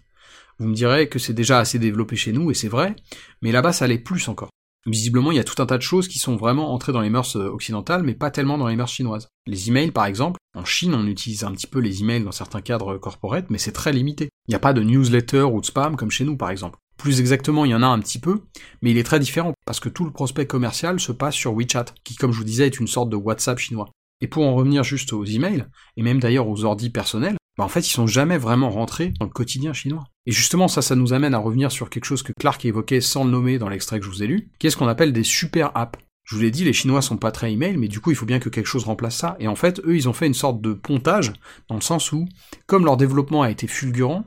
Vous 0.59 0.67
me 0.67 0.75
direz 0.75 1.09
que 1.09 1.21
c'est 1.21 1.35
déjà 1.35 1.61
assez 1.61 1.79
développé 1.79 2.17
chez 2.17 2.33
nous, 2.33 2.51
et 2.51 2.55
c'est 2.55 2.69
vrai, 2.69 2.97
mais 3.43 3.53
là-bas, 3.53 3.73
ça 3.73 3.87
l'est 3.87 3.99
plus 3.99 4.27
encore. 4.27 4.51
Visiblement, 4.87 5.31
il 5.31 5.37
y 5.37 5.41
a 5.41 5.45
tout 5.45 5.61
un 5.63 5.67
tas 5.67 5.77
de 5.77 5.83
choses 5.83 6.09
qui 6.09 6.19
sont 6.19 6.37
vraiment 6.37 6.73
entrées 6.73 6.93
dans 6.93 7.03
les 7.03 7.11
mœurs 7.11 7.37
euh, 7.37 7.51
occidentales, 7.51 8.03
mais 8.03 8.15
pas 8.15 8.31
tellement 8.31 8.57
dans 8.57 8.69
les 8.69 8.77
mœurs 8.77 8.91
chinoises. 8.91 9.29
Les 9.47 9.69
emails, 9.69 9.91
par 9.91 10.07
exemple, 10.07 10.41
en 10.55 10.65
Chine, 10.65 10.95
on 10.95 11.07
utilise 11.07 11.45
un 11.45 11.53
petit 11.53 11.67
peu 11.67 11.81
les 11.81 12.01
emails 12.01 12.25
dans 12.25 12.33
certains 12.33 12.63
cadres 12.63 12.97
corporate, 12.97 13.51
mais 13.51 13.59
c'est 13.59 13.73
très 13.73 13.93
limité. 13.93 14.31
Il 14.49 14.53
n'y 14.53 14.57
a 14.57 14.61
pas 14.61 14.73
de 14.73 14.83
newsletter 14.83 15.43
ou 15.43 15.61
de 15.61 15.67
spam 15.67 15.97
comme 15.97 16.11
chez 16.11 16.25
nous, 16.25 16.37
par 16.37 16.51
exemple. 16.51 16.79
Plus 16.97 17.21
exactement, 17.21 17.65
il 17.65 17.71
y 17.71 17.75
en 17.75 17.83
a 17.83 17.87
un 17.87 17.99
petit 17.99 18.19
peu, 18.19 18.43
mais 18.83 18.91
il 18.91 18.99
est 18.99 19.05
très 19.05 19.21
différent, 19.21 19.55
parce 19.67 19.81
que 19.81 19.89
tout 19.89 20.05
le 20.05 20.13
prospect 20.13 20.47
commercial 20.47 20.99
se 20.99 21.13
passe 21.13 21.35
sur 21.35 21.55
WeChat, 21.55 21.87
qui 22.05 22.17
comme 22.17 22.33
je 22.33 22.39
vous 22.39 22.45
disais 22.45 22.67
est 22.67 22.81
une 22.81 22.87
sorte 22.87 23.11
de 23.11 23.17
WhatsApp 23.17 23.59
chinois. 23.59 23.91
Et 24.23 24.29
pour 24.29 24.45
en 24.45 24.55
revenir 24.55 24.85
juste 24.85 25.13
aux 25.13 25.25
emails, 25.25 25.67
et 25.97 26.03
même 26.03 26.21
d'ailleurs 26.21 26.49
aux 26.49 26.65
ordis 26.65 26.91
personnels, 26.91 27.37
bah 27.59 27.65
en 27.65 27.69
fait 27.69 27.87
ils 27.87 27.93
sont 27.93 28.07
jamais 28.07 28.39
vraiment 28.39 28.71
rentrés 28.71 29.13
dans 29.19 29.27
le 29.27 29.33
quotidien 29.33 29.73
chinois. 29.73 30.05
Et 30.27 30.33
justement 30.33 30.69
ça, 30.69 30.83
ça 30.83 30.97
nous 30.97 31.13
amène 31.13 31.35
à 31.35 31.39
revenir 31.39 31.73
sur 31.73 31.91
quelque 31.91 32.05
chose 32.05 32.23
que 32.23 32.33
Clark 32.39 32.65
évoquait 32.65 33.01
sans 33.01 33.25
le 33.25 33.31
nommer 33.31 33.59
dans 33.59 33.69
l'extrait 33.69 33.99
que 33.99 34.05
je 34.05 34.11
vous 34.11 34.23
ai 34.23 34.27
lu, 34.27 34.51
qui 34.59 34.67
est 34.67 34.71
ce 34.71 34.77
qu'on 34.77 34.89
appelle 34.89 35.13
des 35.13 35.25
super 35.25 35.71
apps. 35.75 35.99
Je 36.31 36.37
vous 36.37 36.43
l'ai 36.43 36.53
dit, 36.53 36.63
les 36.63 36.73
Chinois 36.73 37.03
sont 37.03 37.17
pas 37.17 37.33
très 37.33 37.53
email, 37.53 37.77
mais 37.77 37.89
du 37.89 37.99
coup, 37.99 38.13
il 38.13 38.17
faut 38.17 38.25
bien 38.25 38.39
que 38.39 38.49
quelque 38.49 38.67
chose 38.67 38.85
remplace 38.85 39.17
ça. 39.17 39.37
Et 39.41 39.49
en 39.49 39.57
fait, 39.57 39.81
eux, 39.81 39.97
ils 39.97 40.09
ont 40.09 40.13
fait 40.13 40.29
une 40.29 40.35
sorte 40.35 40.61
de 40.61 40.75
pontage, 40.75 41.33
dans 41.69 41.75
le 41.75 41.81
sens 41.81 42.13
où, 42.13 42.29
comme 42.67 42.85
leur 42.85 42.97
développement 42.97 43.43
a 43.43 43.51
été 43.51 43.67
fulgurant, 43.67 44.25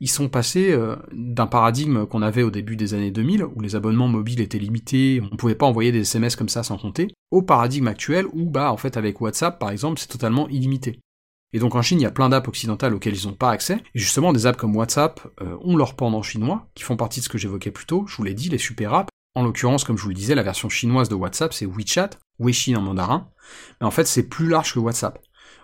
ils 0.00 0.10
sont 0.10 0.30
passés 0.30 0.72
euh, 0.72 0.96
d'un 1.12 1.46
paradigme 1.46 2.06
qu'on 2.06 2.22
avait 2.22 2.42
au 2.42 2.50
début 2.50 2.74
des 2.74 2.94
années 2.94 3.10
2000, 3.10 3.44
où 3.44 3.60
les 3.60 3.76
abonnements 3.76 4.08
mobiles 4.08 4.40
étaient 4.40 4.58
limités, 4.58 5.20
on 5.30 5.36
pouvait 5.36 5.54
pas 5.54 5.66
envoyer 5.66 5.92
des 5.92 6.00
SMS 6.00 6.36
comme 6.36 6.48
ça 6.48 6.62
sans 6.62 6.78
compter, 6.78 7.08
au 7.30 7.42
paradigme 7.42 7.86
actuel 7.86 8.26
où, 8.32 8.48
bah, 8.48 8.72
en 8.72 8.78
fait, 8.78 8.96
avec 8.96 9.20
WhatsApp, 9.20 9.58
par 9.58 9.70
exemple, 9.70 10.00
c'est 10.00 10.08
totalement 10.08 10.48
illimité. 10.48 11.00
Et 11.52 11.58
donc 11.58 11.74
en 11.74 11.82
Chine, 11.82 12.00
il 12.00 12.04
y 12.04 12.06
a 12.06 12.10
plein 12.10 12.28
d'apps 12.28 12.48
occidentales 12.48 12.94
auxquelles 12.94 13.16
ils 13.16 13.26
n'ont 13.26 13.34
pas 13.34 13.50
accès. 13.50 13.82
Et 13.94 13.98
justement, 13.98 14.32
des 14.32 14.46
apps 14.46 14.58
comme 14.58 14.74
WhatsApp 14.76 15.20
euh, 15.40 15.56
ont 15.60 15.76
leur 15.76 15.94
pendant 15.94 16.22
chinois, 16.22 16.66
qui 16.74 16.82
font 16.82 16.96
partie 16.96 17.20
de 17.20 17.24
ce 17.24 17.28
que 17.28 17.38
j'évoquais 17.38 17.70
plus 17.70 17.86
tôt, 17.86 18.06
je 18.06 18.16
vous 18.16 18.24
l'ai 18.24 18.34
dit, 18.34 18.48
les 18.48 18.58
super 18.58 18.94
apps. 18.94 19.10
En 19.34 19.44
l'occurrence, 19.44 19.84
comme 19.84 19.96
je 19.96 20.02
vous 20.02 20.10
le 20.10 20.14
disais, 20.14 20.34
la 20.34 20.42
version 20.42 20.68
chinoise 20.68 21.08
de 21.08 21.14
WhatsApp, 21.14 21.54
c'est 21.54 21.66
WeChat, 21.66 22.10
Weixin 22.38 22.76
en 22.76 22.82
mandarin. 22.82 23.30
Mais 23.80 23.86
en 23.86 23.90
fait, 23.90 24.06
c'est 24.06 24.24
plus 24.24 24.48
large 24.48 24.74
que 24.74 24.78
WhatsApp. 24.78 25.18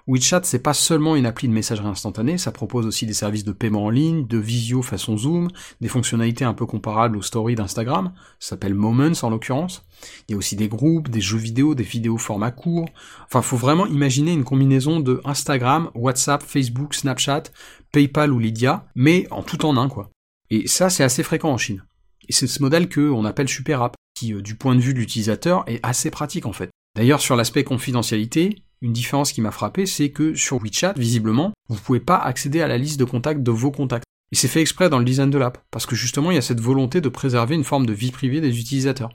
WeChat, 0.08 0.40
c'est 0.44 0.62
pas 0.62 0.72
seulement 0.72 1.16
une 1.16 1.26
appli 1.26 1.48
de 1.48 1.52
messagerie 1.52 1.86
instantanée, 1.86 2.38
ça 2.38 2.50
propose 2.50 2.86
aussi 2.86 3.04
des 3.04 3.12
services 3.12 3.44
de 3.44 3.52
paiement 3.52 3.84
en 3.84 3.90
ligne, 3.90 4.26
de 4.26 4.38
visio 4.38 4.80
façon 4.80 5.18
Zoom, 5.18 5.48
des 5.82 5.88
fonctionnalités 5.88 6.46
un 6.46 6.54
peu 6.54 6.64
comparables 6.64 7.18
aux 7.18 7.22
stories 7.22 7.56
d'Instagram, 7.56 8.12
ça 8.40 8.50
s'appelle 8.50 8.74
Moments 8.74 9.12
en 9.22 9.28
l'occurrence. 9.28 9.84
Il 10.26 10.32
y 10.32 10.34
a 10.34 10.38
aussi 10.38 10.56
des 10.56 10.68
groupes, 10.68 11.10
des 11.10 11.20
jeux 11.20 11.38
vidéo, 11.38 11.74
des 11.74 11.84
vidéos 11.84 12.16
format 12.16 12.50
court. 12.50 12.88
Enfin, 13.26 13.42
faut 13.42 13.56
vraiment 13.56 13.86
imaginer 13.86 14.32
une 14.32 14.44
combinaison 14.44 15.00
de 15.00 15.20
Instagram, 15.24 15.90
WhatsApp, 15.94 16.42
Facebook, 16.42 16.94
Snapchat, 16.94 17.44
PayPal 17.92 18.32
ou 18.32 18.38
Lydia, 18.38 18.86
mais 18.94 19.26
en 19.30 19.42
tout 19.42 19.66
en 19.66 19.76
un, 19.76 19.88
quoi. 19.88 20.10
Et 20.50 20.66
ça, 20.68 20.88
c'est 20.88 21.04
assez 21.04 21.22
fréquent 21.22 21.50
en 21.50 21.58
Chine. 21.58 21.84
Et 22.28 22.32
c'est 22.32 22.46
ce 22.46 22.62
modèle 22.62 22.88
que 22.88 23.10
on 23.10 23.26
appelle 23.26 23.48
Super 23.48 23.82
App, 23.82 23.96
qui, 24.14 24.32
euh, 24.32 24.40
du 24.40 24.54
point 24.54 24.74
de 24.74 24.80
vue 24.80 24.94
de 24.94 24.98
l'utilisateur, 24.98 25.64
est 25.66 25.80
assez 25.82 26.10
pratique 26.10 26.46
en 26.46 26.52
fait. 26.52 26.70
D'ailleurs, 26.96 27.20
sur 27.20 27.36
l'aspect 27.36 27.64
confidentialité, 27.64 28.62
une 28.80 28.92
différence 28.92 29.32
qui 29.32 29.40
m'a 29.40 29.50
frappé, 29.50 29.86
c'est 29.86 30.10
que 30.10 30.34
sur 30.34 30.58
WeChat, 30.58 30.94
visiblement, 30.96 31.52
vous 31.68 31.80
pouvez 31.80 32.00
pas 32.00 32.16
accéder 32.16 32.60
à 32.60 32.68
la 32.68 32.78
liste 32.78 32.98
de 32.98 33.04
contacts 33.04 33.42
de 33.42 33.50
vos 33.50 33.70
contacts. 33.70 34.04
Et 34.30 34.36
c'est 34.36 34.48
fait 34.48 34.60
exprès 34.60 34.90
dans 34.90 34.98
le 34.98 35.04
design 35.04 35.30
de 35.30 35.38
l'app, 35.38 35.58
parce 35.70 35.86
que 35.86 35.96
justement, 35.96 36.30
il 36.30 36.34
y 36.34 36.38
a 36.38 36.42
cette 36.42 36.60
volonté 36.60 37.00
de 37.00 37.08
préserver 37.08 37.54
une 37.54 37.64
forme 37.64 37.86
de 37.86 37.92
vie 37.92 38.10
privée 38.10 38.40
des 38.40 38.60
utilisateurs. 38.60 39.10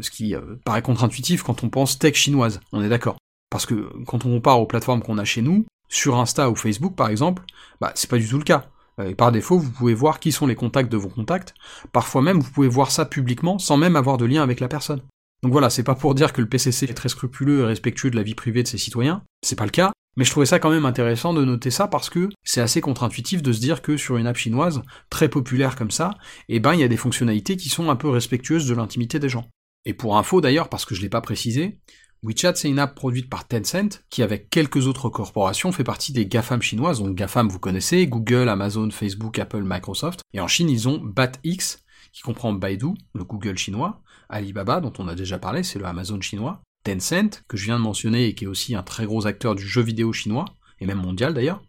Ce 0.00 0.10
qui 0.10 0.34
euh, 0.34 0.56
paraît 0.64 0.82
contre-intuitif 0.82 1.42
quand 1.42 1.64
on 1.64 1.70
pense 1.70 1.98
tech 1.98 2.14
chinoise, 2.14 2.60
on 2.72 2.82
est 2.82 2.88
d'accord. 2.88 3.16
Parce 3.50 3.66
que 3.66 3.90
quand 4.06 4.24
on 4.24 4.30
compare 4.30 4.60
aux 4.60 4.66
plateformes 4.66 5.02
qu'on 5.02 5.18
a 5.18 5.24
chez 5.24 5.42
nous, 5.42 5.66
sur 5.88 6.16
Insta 6.16 6.50
ou 6.50 6.54
Facebook 6.54 6.94
par 6.94 7.08
exemple, 7.08 7.42
bah 7.80 7.92
c'est 7.94 8.10
pas 8.10 8.18
du 8.18 8.28
tout 8.28 8.38
le 8.38 8.44
cas. 8.44 8.66
Euh, 9.00 9.08
et 9.08 9.14
par 9.14 9.32
défaut, 9.32 9.58
vous 9.58 9.70
pouvez 9.70 9.94
voir 9.94 10.20
qui 10.20 10.32
sont 10.32 10.46
les 10.46 10.54
contacts 10.54 10.92
de 10.92 10.96
vos 10.96 11.08
contacts. 11.08 11.54
Parfois 11.92 12.22
même, 12.22 12.38
vous 12.38 12.50
pouvez 12.50 12.68
voir 12.68 12.90
ça 12.90 13.04
publiquement 13.04 13.58
sans 13.58 13.76
même 13.76 13.96
avoir 13.96 14.18
de 14.18 14.26
lien 14.26 14.42
avec 14.42 14.60
la 14.60 14.68
personne. 14.68 15.02
Donc 15.42 15.52
voilà, 15.52 15.70
c'est 15.70 15.84
pas 15.84 15.94
pour 15.94 16.14
dire 16.14 16.32
que 16.32 16.40
le 16.40 16.48
PCC 16.48 16.86
est 16.86 16.94
très 16.94 17.08
scrupuleux 17.08 17.60
et 17.60 17.64
respectueux 17.64 18.10
de 18.10 18.16
la 18.16 18.22
vie 18.22 18.34
privée 18.34 18.62
de 18.62 18.68
ses 18.68 18.78
citoyens, 18.78 19.22
c'est 19.42 19.56
pas 19.56 19.64
le 19.64 19.70
cas, 19.70 19.92
mais 20.16 20.24
je 20.24 20.30
trouvais 20.32 20.46
ça 20.46 20.58
quand 20.58 20.70
même 20.70 20.84
intéressant 20.84 21.32
de 21.32 21.44
noter 21.44 21.70
ça 21.70 21.86
parce 21.86 22.10
que 22.10 22.28
c'est 22.42 22.60
assez 22.60 22.80
contre-intuitif 22.80 23.40
de 23.40 23.52
se 23.52 23.60
dire 23.60 23.82
que 23.82 23.96
sur 23.96 24.16
une 24.16 24.26
app 24.26 24.36
chinoise, 24.36 24.82
très 25.10 25.28
populaire 25.28 25.76
comme 25.76 25.92
ça, 25.92 26.10
eh 26.48 26.58
ben 26.58 26.74
il 26.74 26.80
y 26.80 26.84
a 26.84 26.88
des 26.88 26.96
fonctionnalités 26.96 27.56
qui 27.56 27.68
sont 27.68 27.88
un 27.88 27.94
peu 27.94 28.08
respectueuses 28.08 28.66
de 28.66 28.74
l'intimité 28.74 29.20
des 29.20 29.28
gens. 29.28 29.48
Et 29.84 29.94
pour 29.94 30.18
info 30.18 30.40
d'ailleurs, 30.40 30.68
parce 30.68 30.84
que 30.84 30.96
je 30.96 31.02
l'ai 31.02 31.08
pas 31.08 31.20
précisé, 31.20 31.78
WeChat 32.24 32.56
c'est 32.56 32.68
une 32.68 32.80
app 32.80 32.96
produite 32.96 33.30
par 33.30 33.46
Tencent, 33.46 34.02
qui 34.10 34.24
avec 34.24 34.50
quelques 34.50 34.88
autres 34.88 35.08
corporations 35.08 35.70
fait 35.70 35.84
partie 35.84 36.12
des 36.12 36.26
GAFAM 36.26 36.62
chinoises, 36.62 36.98
donc 36.98 37.14
GAFAM 37.14 37.48
vous 37.48 37.60
connaissez, 37.60 38.08
Google, 38.08 38.48
Amazon, 38.48 38.90
Facebook, 38.90 39.38
Apple, 39.38 39.62
Microsoft, 39.62 40.22
et 40.32 40.40
en 40.40 40.48
Chine 40.48 40.68
ils 40.68 40.88
ont 40.88 40.98
BatX, 40.98 41.78
qui 42.12 42.22
comprend 42.22 42.52
Baidu, 42.52 42.88
le 43.14 43.22
Google 43.22 43.56
chinois, 43.56 44.02
Alibaba, 44.28 44.80
dont 44.80 44.92
on 44.98 45.08
a 45.08 45.14
déjà 45.14 45.38
parlé, 45.38 45.62
c'est 45.62 45.78
le 45.78 45.86
Amazon 45.86 46.20
chinois, 46.20 46.62
Tencent, 46.84 47.42
que 47.48 47.56
je 47.56 47.64
viens 47.64 47.78
de 47.78 47.84
mentionner 47.84 48.26
et 48.26 48.34
qui 48.34 48.44
est 48.44 48.48
aussi 48.48 48.74
un 48.74 48.82
très 48.82 49.06
gros 49.06 49.26
acteur 49.26 49.54
du 49.54 49.66
jeu 49.66 49.82
vidéo 49.82 50.12
chinois, 50.12 50.44
et 50.80 50.86
même 50.86 51.00
mondial 51.00 51.34
d'ailleurs, 51.34 51.62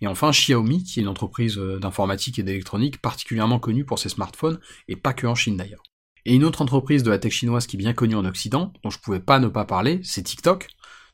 et 0.00 0.06
enfin 0.06 0.30
Xiaomi, 0.30 0.82
qui 0.82 0.98
est 0.98 1.02
une 1.02 1.08
entreprise 1.08 1.58
euh, 1.58 1.78
d'informatique 1.78 2.38
et 2.38 2.42
d'électronique 2.42 3.00
particulièrement 3.00 3.58
connue 3.58 3.84
pour 3.84 3.98
ses 3.98 4.08
smartphones, 4.08 4.58
et 4.88 4.96
pas 4.96 5.12
que 5.12 5.26
en 5.26 5.34
Chine 5.34 5.56
d'ailleurs. 5.56 5.82
Et 6.26 6.34
une 6.34 6.44
autre 6.44 6.62
entreprise 6.62 7.02
de 7.02 7.10
la 7.10 7.18
tech 7.18 7.32
chinoise 7.32 7.66
qui 7.66 7.76
est 7.76 7.78
bien 7.78 7.94
connue 7.94 8.14
en 8.14 8.24
Occident, 8.24 8.72
dont 8.82 8.90
je 8.90 8.98
pouvais 8.98 9.20
pas 9.20 9.38
ne 9.38 9.48
pas 9.48 9.64
parler, 9.64 10.00
c'est 10.02 10.22
TikTok. 10.22 10.68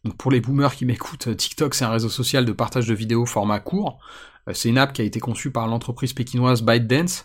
Donc 0.04 0.16
pour 0.16 0.30
les 0.30 0.40
boomers 0.40 0.74
qui 0.74 0.84
m'écoutent, 0.84 1.36
TikTok 1.36 1.74
c'est 1.74 1.84
un 1.84 1.90
réseau 1.90 2.08
social 2.08 2.44
de 2.44 2.52
partage 2.52 2.86
de 2.86 2.94
vidéos 2.94 3.26
format 3.26 3.60
court. 3.60 3.98
Euh, 4.48 4.52
c'est 4.54 4.68
une 4.68 4.78
app 4.78 4.92
qui 4.92 5.02
a 5.02 5.04
été 5.04 5.20
conçue 5.20 5.50
par 5.50 5.66
l'entreprise 5.66 6.12
pékinoise 6.12 6.62
ByteDance. 6.62 7.24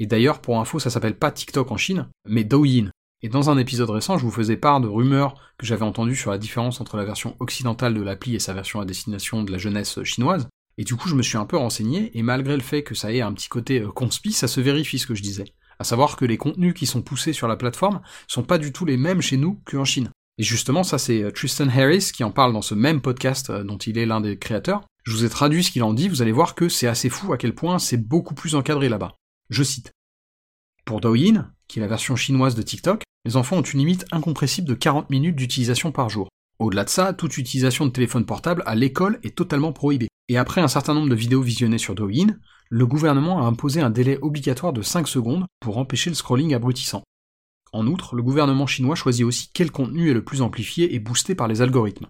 Et 0.00 0.06
d'ailleurs, 0.06 0.40
pour 0.40 0.60
info, 0.60 0.78
ça 0.78 0.90
s'appelle 0.90 1.18
pas 1.18 1.32
TikTok 1.32 1.72
en 1.72 1.76
Chine, 1.76 2.08
mais 2.24 2.44
Douyin. 2.44 2.90
Et 3.22 3.28
dans 3.28 3.50
un 3.50 3.58
épisode 3.58 3.90
récent, 3.90 4.16
je 4.16 4.24
vous 4.24 4.30
faisais 4.30 4.56
part 4.56 4.80
de 4.80 4.86
rumeurs 4.86 5.34
que 5.58 5.66
j'avais 5.66 5.82
entendues 5.82 6.14
sur 6.14 6.30
la 6.30 6.38
différence 6.38 6.80
entre 6.80 6.96
la 6.96 7.04
version 7.04 7.34
occidentale 7.40 7.94
de 7.94 8.02
l'appli 8.02 8.36
et 8.36 8.38
sa 8.38 8.54
version 8.54 8.80
à 8.80 8.84
destination 8.84 9.42
de 9.42 9.50
la 9.50 9.58
jeunesse 9.58 10.02
chinoise. 10.04 10.48
Et 10.76 10.84
du 10.84 10.94
coup, 10.94 11.08
je 11.08 11.16
me 11.16 11.22
suis 11.22 11.36
un 11.36 11.44
peu 11.44 11.56
renseigné, 11.56 12.16
et 12.16 12.22
malgré 12.22 12.56
le 12.56 12.62
fait 12.62 12.84
que 12.84 12.94
ça 12.94 13.12
ait 13.12 13.20
un 13.20 13.32
petit 13.32 13.48
côté 13.48 13.80
euh, 13.80 13.90
conspi, 13.90 14.32
ça 14.32 14.46
se 14.46 14.60
vérifie 14.60 15.00
ce 15.00 15.08
que 15.08 15.16
je 15.16 15.22
disais. 15.22 15.46
À 15.80 15.84
savoir 15.84 16.16
que 16.16 16.24
les 16.24 16.36
contenus 16.36 16.74
qui 16.74 16.86
sont 16.86 17.02
poussés 17.02 17.32
sur 17.32 17.48
la 17.48 17.56
plateforme 17.56 18.00
sont 18.28 18.44
pas 18.44 18.58
du 18.58 18.72
tout 18.72 18.84
les 18.84 18.96
mêmes 18.96 19.20
chez 19.20 19.36
nous 19.36 19.60
qu'en 19.64 19.84
Chine. 19.84 20.10
Et 20.38 20.44
justement, 20.44 20.84
ça 20.84 20.98
c'est 20.98 21.24
euh, 21.24 21.32
Tristan 21.32 21.68
Harris 21.68 22.10
qui 22.14 22.22
en 22.22 22.30
parle 22.30 22.52
dans 22.52 22.62
ce 22.62 22.76
même 22.76 23.00
podcast 23.00 23.50
euh, 23.50 23.64
dont 23.64 23.78
il 23.78 23.98
est 23.98 24.06
l'un 24.06 24.20
des 24.20 24.38
créateurs. 24.38 24.84
Je 25.02 25.12
vous 25.12 25.24
ai 25.24 25.28
traduit 25.28 25.64
ce 25.64 25.72
qu'il 25.72 25.82
en 25.82 25.94
dit, 25.94 26.08
vous 26.08 26.22
allez 26.22 26.32
voir 26.32 26.54
que 26.54 26.68
c'est 26.68 26.86
assez 26.86 27.08
fou 27.08 27.32
à 27.32 27.38
quel 27.38 27.54
point 27.54 27.80
c'est 27.80 27.96
beaucoup 27.96 28.34
plus 28.34 28.54
encadré 28.54 28.88
là-bas. 28.88 29.14
Je 29.50 29.64
cite. 29.64 29.90
Pour 30.88 31.02
Douyin, 31.02 31.52
qui 31.68 31.78
est 31.78 31.82
la 31.82 31.86
version 31.86 32.16
chinoise 32.16 32.54
de 32.54 32.62
TikTok, 32.62 33.02
les 33.26 33.36
enfants 33.36 33.58
ont 33.58 33.62
une 33.62 33.80
limite 33.80 34.06
incompressible 34.10 34.66
de 34.66 34.72
40 34.72 35.10
minutes 35.10 35.36
d'utilisation 35.36 35.92
par 35.92 36.08
jour. 36.08 36.30
Au-delà 36.58 36.84
de 36.84 36.88
ça, 36.88 37.12
toute 37.12 37.36
utilisation 37.36 37.84
de 37.84 37.90
téléphone 37.90 38.24
portable 38.24 38.62
à 38.64 38.74
l'école 38.74 39.20
est 39.22 39.36
totalement 39.36 39.74
prohibée. 39.74 40.08
Et 40.30 40.38
après 40.38 40.62
un 40.62 40.66
certain 40.66 40.94
nombre 40.94 41.10
de 41.10 41.14
vidéos 41.14 41.42
visionnées 41.42 41.76
sur 41.76 41.94
Douyin, 41.94 42.38
le 42.70 42.86
gouvernement 42.86 43.42
a 43.42 43.46
imposé 43.46 43.82
un 43.82 43.90
délai 43.90 44.18
obligatoire 44.22 44.72
de 44.72 44.80
5 44.80 45.06
secondes 45.08 45.44
pour 45.60 45.76
empêcher 45.76 46.08
le 46.08 46.16
scrolling 46.16 46.54
abrutissant. 46.54 47.02
En 47.74 47.86
outre, 47.86 48.16
le 48.16 48.22
gouvernement 48.22 48.66
chinois 48.66 48.94
choisit 48.94 49.26
aussi 49.26 49.50
quel 49.52 49.70
contenu 49.70 50.10
est 50.10 50.14
le 50.14 50.24
plus 50.24 50.40
amplifié 50.40 50.94
et 50.94 51.00
boosté 51.00 51.34
par 51.34 51.48
les 51.48 51.60
algorithmes. 51.60 52.06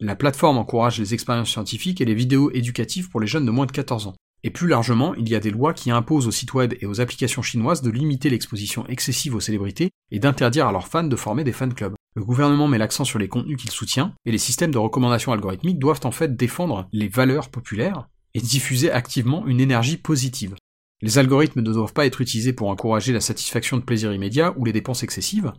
La 0.00 0.16
plateforme 0.16 0.58
encourage 0.58 0.98
les 0.98 1.14
expériences 1.14 1.50
scientifiques 1.50 2.00
et 2.00 2.04
les 2.04 2.14
vidéos 2.14 2.50
éducatives 2.50 3.08
pour 3.08 3.20
les 3.20 3.28
jeunes 3.28 3.46
de 3.46 3.52
moins 3.52 3.66
de 3.66 3.72
14 3.72 4.08
ans. 4.08 4.16
Et 4.46 4.50
plus 4.50 4.68
largement, 4.68 5.12
il 5.16 5.28
y 5.28 5.34
a 5.34 5.40
des 5.40 5.50
lois 5.50 5.74
qui 5.74 5.90
imposent 5.90 6.28
aux 6.28 6.30
sites 6.30 6.54
web 6.54 6.72
et 6.80 6.86
aux 6.86 7.00
applications 7.00 7.42
chinoises 7.42 7.82
de 7.82 7.90
limiter 7.90 8.30
l'exposition 8.30 8.86
excessive 8.86 9.34
aux 9.34 9.40
célébrités 9.40 9.90
et 10.12 10.20
d'interdire 10.20 10.68
à 10.68 10.72
leurs 10.72 10.86
fans 10.86 11.02
de 11.02 11.16
former 11.16 11.42
des 11.42 11.50
fan 11.50 11.74
clubs. 11.74 11.96
Le 12.14 12.24
gouvernement 12.24 12.68
met 12.68 12.78
l'accent 12.78 13.02
sur 13.02 13.18
les 13.18 13.26
contenus 13.26 13.56
qu'il 13.56 13.72
soutient, 13.72 14.14
et 14.24 14.30
les 14.30 14.38
systèmes 14.38 14.70
de 14.70 14.78
recommandation 14.78 15.32
algorithmiques 15.32 15.80
doivent 15.80 16.02
en 16.04 16.12
fait 16.12 16.36
défendre 16.36 16.88
les 16.92 17.08
valeurs 17.08 17.48
populaires 17.48 18.06
et 18.34 18.40
diffuser 18.40 18.88
activement 18.88 19.44
une 19.48 19.58
énergie 19.58 19.96
positive. 19.96 20.54
Les 21.02 21.18
algorithmes 21.18 21.62
ne 21.62 21.72
doivent 21.72 21.92
pas 21.92 22.06
être 22.06 22.20
utilisés 22.20 22.52
pour 22.52 22.68
encourager 22.68 23.12
la 23.12 23.20
satisfaction 23.20 23.78
de 23.78 23.82
plaisirs 23.82 24.14
immédiats 24.14 24.54
ou 24.56 24.64
les 24.64 24.72
dépenses 24.72 25.02
excessives, 25.02 25.52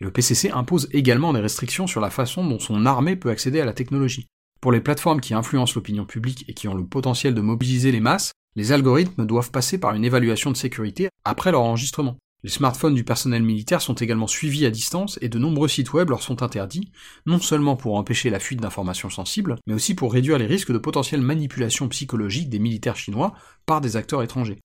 et 0.00 0.04
le 0.04 0.12
PCC 0.12 0.50
impose 0.50 0.88
également 0.92 1.34
des 1.34 1.40
restrictions 1.40 1.86
sur 1.86 2.00
la 2.00 2.08
façon 2.08 2.48
dont 2.48 2.58
son 2.58 2.86
armée 2.86 3.16
peut 3.16 3.28
accéder 3.28 3.60
à 3.60 3.66
la 3.66 3.74
technologie. 3.74 4.28
Pour 4.60 4.72
les 4.72 4.80
plateformes 4.82 5.22
qui 5.22 5.32
influencent 5.32 5.74
l'opinion 5.74 6.04
publique 6.04 6.44
et 6.46 6.52
qui 6.52 6.68
ont 6.68 6.74
le 6.74 6.84
potentiel 6.84 7.34
de 7.34 7.40
mobiliser 7.40 7.92
les 7.92 8.00
masses, 8.00 8.32
les 8.56 8.72
algorithmes 8.72 9.24
doivent 9.24 9.50
passer 9.50 9.78
par 9.78 9.94
une 9.94 10.04
évaluation 10.04 10.50
de 10.50 10.56
sécurité 10.56 11.08
après 11.24 11.50
leur 11.50 11.62
enregistrement. 11.62 12.18
Les 12.42 12.50
smartphones 12.50 12.94
du 12.94 13.04
personnel 13.04 13.42
militaire 13.42 13.80
sont 13.80 13.94
également 13.94 14.26
suivis 14.26 14.66
à 14.66 14.70
distance 14.70 15.18
et 15.22 15.30
de 15.30 15.38
nombreux 15.38 15.68
sites 15.68 15.92
web 15.94 16.10
leur 16.10 16.22
sont 16.22 16.42
interdits, 16.42 16.90
non 17.24 17.38
seulement 17.38 17.76
pour 17.76 17.96
empêcher 17.96 18.28
la 18.28 18.40
fuite 18.40 18.60
d'informations 18.60 19.08
sensibles, 19.08 19.56
mais 19.66 19.74
aussi 19.74 19.94
pour 19.94 20.12
réduire 20.12 20.38
les 20.38 20.46
risques 20.46 20.72
de 20.72 20.78
potentielle 20.78 21.22
manipulation 21.22 21.88
psychologique 21.88 22.50
des 22.50 22.58
militaires 22.58 22.96
chinois 22.96 23.34
par 23.64 23.80
des 23.80 23.96
acteurs 23.96 24.22
étrangers. 24.22 24.60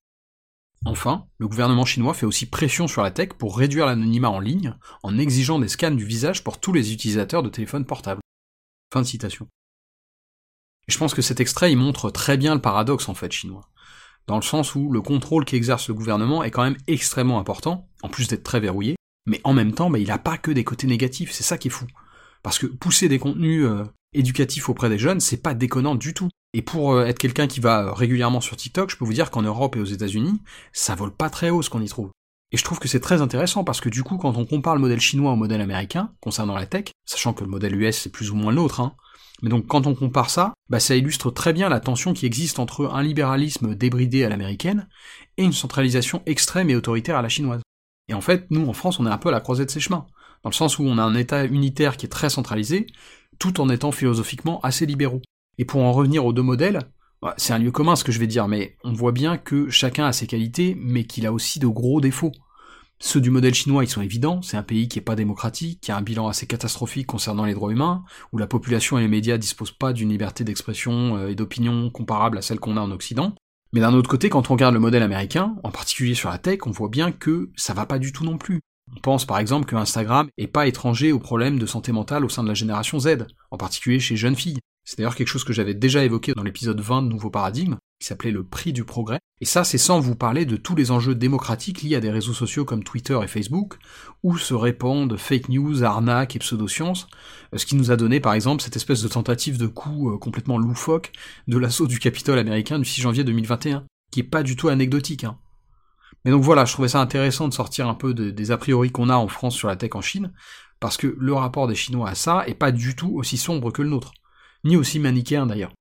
Enfin, 0.85 1.25
le 1.37 1.47
gouvernement 1.47 1.85
chinois 1.85 2.13
fait 2.13 2.25
aussi 2.25 2.45
pression 2.45 2.87
sur 2.87 3.01
la 3.01 3.11
tech 3.11 3.29
pour 3.37 3.57
réduire 3.57 3.85
l'anonymat 3.85 4.29
en 4.29 4.39
ligne 4.39 4.75
en 5.03 5.17
exigeant 5.17 5.59
des 5.59 5.69
scans 5.69 5.91
du 5.91 6.05
visage 6.05 6.43
pour 6.43 6.59
tous 6.59 6.73
les 6.73 6.93
utilisateurs 6.93 7.43
de 7.43 7.49
téléphones 7.49 7.85
portables. 7.85 8.21
Fin 8.93 9.01
de 9.01 9.07
citation. 9.07 9.47
Je 10.87 10.97
pense 10.97 11.13
que 11.13 11.21
cet 11.21 11.39
extrait 11.39 11.71
il 11.71 11.77
montre 11.77 12.09
très 12.11 12.37
bien 12.37 12.55
le 12.55 12.61
paradoxe 12.61 13.09
en 13.09 13.13
fait 13.13 13.31
chinois. 13.31 13.69
Dans 14.27 14.35
le 14.35 14.41
sens 14.41 14.75
où 14.75 14.91
le 14.91 15.01
contrôle 15.01 15.45
qu'exerce 15.45 15.87
le 15.87 15.93
gouvernement 15.93 16.43
est 16.43 16.51
quand 16.51 16.63
même 16.63 16.77
extrêmement 16.87 17.39
important, 17.39 17.87
en 18.01 18.09
plus 18.09 18.27
d'être 18.27 18.43
très 18.43 18.59
verrouillé, 18.59 18.95
mais 19.27 19.41
en 19.43 19.53
même 19.53 19.73
temps, 19.73 19.89
bah, 19.89 19.99
il 19.99 20.07
n'a 20.07 20.17
pas 20.17 20.37
que 20.37 20.51
des 20.51 20.63
côtés 20.63 20.87
négatifs, 20.87 21.31
c'est 21.31 21.43
ça 21.43 21.57
qui 21.57 21.67
est 21.67 21.71
fou. 21.71 21.85
Parce 22.43 22.59
que 22.59 22.67
pousser 22.67 23.09
des 23.09 23.19
contenus 23.19 23.65
euh, 23.65 23.83
éducatifs 24.13 24.69
auprès 24.69 24.89
des 24.89 24.99
jeunes, 24.99 25.19
c'est 25.19 25.41
pas 25.41 25.53
déconnant 25.53 25.95
du 25.95 26.13
tout. 26.13 26.29
Et 26.53 26.61
pour 26.61 26.93
euh, 26.93 27.05
être 27.05 27.19
quelqu'un 27.19 27.47
qui 27.47 27.59
va 27.59 27.93
régulièrement 27.93 28.41
sur 28.41 28.55
TikTok, 28.55 28.89
je 28.89 28.97
peux 28.97 29.05
vous 29.05 29.13
dire 29.13 29.31
qu'en 29.31 29.41
Europe 29.41 29.75
et 29.75 29.79
aux 29.79 29.85
États-Unis, 29.85 30.41
ça 30.73 30.95
vole 30.95 31.11
pas 31.11 31.29
très 31.29 31.49
haut 31.49 31.61
ce 31.61 31.69
qu'on 31.69 31.81
y 31.81 31.89
trouve. 31.89 32.11
Et 32.51 32.57
je 32.57 32.63
trouve 32.63 32.79
que 32.79 32.87
c'est 32.87 32.99
très 32.99 33.21
intéressant 33.21 33.63
parce 33.63 33.81
que 33.81 33.89
du 33.89 34.03
coup, 34.03 34.17
quand 34.17 34.37
on 34.37 34.45
compare 34.45 34.75
le 34.75 34.81
modèle 34.81 34.99
chinois 34.99 35.31
au 35.31 35.35
modèle 35.35 35.61
américain, 35.61 36.13
concernant 36.21 36.55
la 36.55 36.65
tech, 36.65 36.85
sachant 37.05 37.33
que 37.33 37.43
le 37.43 37.49
modèle 37.49 37.75
US 37.75 37.97
c'est 37.97 38.11
plus 38.11 38.31
ou 38.31 38.35
moins 38.35 38.51
l'autre, 38.51 38.79
hein, 38.79 38.95
mais 39.41 39.49
donc 39.49 39.67
quand 39.67 39.87
on 39.87 39.95
compare 39.95 40.29
ça, 40.29 40.53
bah 40.69 40.79
ça 40.79 40.95
illustre 40.95 41.31
très 41.31 41.53
bien 41.53 41.67
la 41.69 41.79
tension 41.79 42.13
qui 42.13 42.25
existe 42.25 42.59
entre 42.59 42.87
un 42.87 43.03
libéralisme 43.03 43.75
débridé 43.75 44.23
à 44.23 44.29
l'américaine 44.29 44.87
et 45.37 45.43
une 45.43 45.53
centralisation 45.53 46.21
extrême 46.25 46.69
et 46.69 46.75
autoritaire 46.75 47.17
à 47.17 47.21
la 47.21 47.29
chinoise. 47.29 47.61
Et 48.07 48.13
en 48.13 48.21
fait, 48.21 48.45
nous 48.51 48.67
en 48.67 48.73
France, 48.73 48.99
on 48.99 49.07
est 49.07 49.11
un 49.11 49.17
peu 49.17 49.29
à 49.29 49.33
la 49.33 49.41
croisée 49.41 49.65
de 49.65 49.71
ces 49.71 49.79
chemins, 49.79 50.05
dans 50.43 50.49
le 50.49 50.55
sens 50.55 50.79
où 50.79 50.83
on 50.83 50.97
a 50.97 51.03
un 51.03 51.15
État 51.15 51.43
unitaire 51.45 51.97
qui 51.97 52.05
est 52.05 52.09
très 52.09 52.29
centralisé, 52.29 52.87
tout 53.39 53.59
en 53.59 53.69
étant 53.69 53.91
philosophiquement 53.91 54.61
assez 54.61 54.85
libéraux. 54.85 55.21
Et 55.57 55.65
pour 55.65 55.81
en 55.81 55.91
revenir 55.91 56.25
aux 56.25 56.33
deux 56.33 56.41
modèles, 56.41 56.79
c'est 57.37 57.53
un 57.53 57.59
lieu 57.59 57.71
commun 57.71 57.95
ce 57.95 58.03
que 58.03 58.11
je 58.11 58.19
vais 58.19 58.27
dire, 58.27 58.47
mais 58.47 58.77
on 58.83 58.93
voit 58.93 59.11
bien 59.11 59.37
que 59.37 59.69
chacun 59.69 60.05
a 60.05 60.13
ses 60.13 60.27
qualités, 60.27 60.77
mais 60.79 61.05
qu'il 61.05 61.25
a 61.25 61.33
aussi 61.33 61.59
de 61.59 61.67
gros 61.67 62.01
défauts. 62.01 62.31
Ceux 62.99 63.19
du 63.19 63.29
modèle 63.29 63.53
chinois, 63.53 63.83
ils 63.83 63.89
sont 63.89 64.01
évidents, 64.01 64.41
c'est 64.41 64.55
un 64.55 64.63
pays 64.63 64.87
qui 64.87 64.99
est 64.99 65.01
pas 65.01 65.15
démocratique, 65.15 65.81
qui 65.81 65.91
a 65.91 65.97
un 65.97 66.01
bilan 66.01 66.27
assez 66.27 66.47
catastrophique 66.47 67.07
concernant 67.07 67.43
les 67.43 67.53
droits 67.53 67.71
humains, 67.71 68.03
où 68.31 68.37
la 68.37 68.47
population 68.47 68.97
et 68.97 69.01
les 69.01 69.07
médias 69.09 69.37
disposent 69.37 69.71
pas 69.71 69.91
d'une 69.91 70.09
liberté 70.09 70.43
d'expression 70.43 71.17
euh, 71.17 71.27
et 71.29 71.35
d'opinion 71.35 71.89
comparable 71.89 72.37
à 72.37 72.41
celle 72.41 72.59
qu'on 72.59 72.77
a 72.77 72.81
en 72.81 72.91
Occident. 72.91 73.35
Mais 73.73 73.81
d'un 73.81 73.93
autre 73.93 74.09
côté, 74.09 74.29
quand 74.29 74.49
on 74.49 74.53
regarde 74.53 74.73
le 74.73 74.79
modèle 74.79 75.03
américain, 75.03 75.55
en 75.63 75.71
particulier 75.71 76.15
sur 76.15 76.29
la 76.29 76.37
tech, 76.37 76.59
on 76.65 76.71
voit 76.71 76.87
bien 76.87 77.11
que 77.11 77.49
ça 77.57 77.73
va 77.73 77.85
pas 77.85 77.99
du 77.99 78.13
tout 78.13 78.23
non 78.23 78.37
plus. 78.37 78.61
On 78.95 78.99
pense 78.99 79.25
par 79.25 79.39
exemple 79.39 79.65
que 79.65 79.75
Instagram 79.75 80.29
est 80.37 80.47
pas 80.47 80.67
étranger 80.67 81.11
aux 81.11 81.19
problèmes 81.19 81.59
de 81.59 81.65
santé 81.65 81.91
mentale 81.91 82.23
au 82.23 82.29
sein 82.29 82.43
de 82.43 82.47
la 82.47 82.53
génération 82.53 82.99
Z, 82.99 83.27
en 83.51 83.57
particulier 83.57 83.99
chez 83.99 84.15
jeunes 84.15 84.35
filles. 84.35 84.59
C'est 84.85 84.99
d'ailleurs 84.99 85.15
quelque 85.15 85.27
chose 85.27 85.43
que 85.43 85.51
j'avais 85.51 85.73
déjà 85.73 86.03
évoqué 86.03 86.33
dans 86.33 86.43
l'épisode 86.43 86.79
20 86.79 87.01
de 87.01 87.07
Nouveau 87.07 87.31
Paradigme, 87.31 87.77
qui 87.99 88.05
s'appelait 88.05 88.29
le 88.29 88.43
prix 88.43 88.71
du 88.71 88.83
progrès. 88.83 89.19
Et 89.41 89.45
ça, 89.45 89.63
c'est 89.63 89.79
sans 89.79 89.99
vous 89.99 90.15
parler 90.15 90.45
de 90.45 90.57
tous 90.57 90.75
les 90.75 90.91
enjeux 90.91 91.15
démocratiques 91.15 91.81
liés 91.81 91.95
à 91.95 91.99
des 91.99 92.11
réseaux 92.11 92.33
sociaux 92.35 92.65
comme 92.65 92.83
Twitter 92.83 93.17
et 93.23 93.27
Facebook, 93.27 93.79
où 94.21 94.37
se 94.37 94.53
répandent 94.53 95.17
fake 95.17 95.49
news, 95.49 95.83
arnaques 95.83 96.35
et 96.35 96.39
pseudosciences, 96.39 97.07
euh, 97.53 97.57
ce 97.57 97.65
qui 97.65 97.75
nous 97.75 97.89
a 97.89 97.95
donné 97.95 98.19
par 98.19 98.33
exemple 98.33 98.61
cette 98.61 98.75
espèce 98.75 99.01
de 99.01 99.07
tentative 99.07 99.57
de 99.57 99.65
coup 99.65 100.11
euh, 100.11 100.19
complètement 100.19 100.59
loufoque 100.59 101.11
de 101.47 101.57
l'assaut 101.57 101.87
du 101.87 101.97
Capitole 101.97 102.37
américain 102.37 102.77
du 102.77 102.85
6 102.85 103.01
janvier 103.01 103.23
2021, 103.23 103.87
qui 104.11 104.19
est 104.19 104.23
pas 104.23 104.43
du 104.43 104.55
tout 104.55 104.67
anecdotique. 104.67 105.23
Hein. 105.23 105.39
Mais 106.25 106.31
donc 106.31 106.43
voilà, 106.43 106.63
je 106.65 106.73
trouvais 106.73 106.89
ça 106.89 107.01
intéressant 107.01 107.47
de 107.47 107.53
sortir 107.55 107.87
un 107.89 107.95
peu 107.95 108.13
des 108.13 108.51
a 108.51 108.57
priori 108.57 108.91
qu'on 108.91 109.09
a 109.09 109.15
en 109.15 109.27
France 109.27 109.55
sur 109.55 109.67
la 109.67 109.77
tech 109.77 109.95
en 109.95 110.01
Chine, 110.01 110.31
parce 110.79 110.97
que 110.97 111.15
le 111.19 111.33
rapport 111.33 111.67
des 111.67 111.75
Chinois 111.75 112.09
à 112.09 112.15
ça 112.15 112.43
est 112.45 112.53
pas 112.53 112.71
du 112.71 112.95
tout 112.95 113.15
aussi 113.15 113.37
sombre 113.37 113.71
que 113.71 113.81
le 113.81 113.89
nôtre 113.89 114.13
ni 114.65 114.75
aussi 114.75 114.99
manichéen 114.99 115.45
d'ailleurs. 115.45 115.73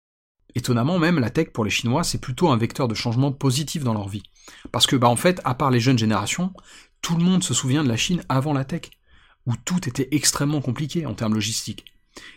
Étonnamment 0.55 1.01
même, 1.01 1.19
la 1.19 1.31
tech 1.31 1.49
pour 1.49 1.65
les 1.65 1.71
Chinois, 1.71 2.05
c'est 2.05 2.21
plutôt 2.21 2.49
un 2.49 2.57
vecteur 2.57 2.87
de 2.87 2.95
changement 2.95 3.33
positif 3.33 3.83
dans 3.83 3.95
leur 3.95 4.09
vie. 4.09 4.23
Parce 4.71 4.87
que, 4.87 4.95
bah 4.95 5.09
en 5.09 5.17
fait, 5.17 5.41
à 5.45 5.55
part 5.55 5.71
les 5.71 5.81
jeunes 5.81 5.99
générations, 5.99 6.53
tout 7.03 7.17
le 7.17 7.25
monde 7.25 7.43
se 7.43 7.55
souvient 7.55 7.83
de 7.83 7.89
la 7.89 7.97
Chine 7.97 8.23
avant 8.29 8.53
la 8.53 8.65
tech, 8.65 8.91
où 9.47 9.55
tout 9.57 9.89
était 9.89 10.09
extrêmement 10.13 10.61
compliqué 10.61 11.07
en 11.07 11.15
termes 11.15 11.35
logistiques. 11.35 11.85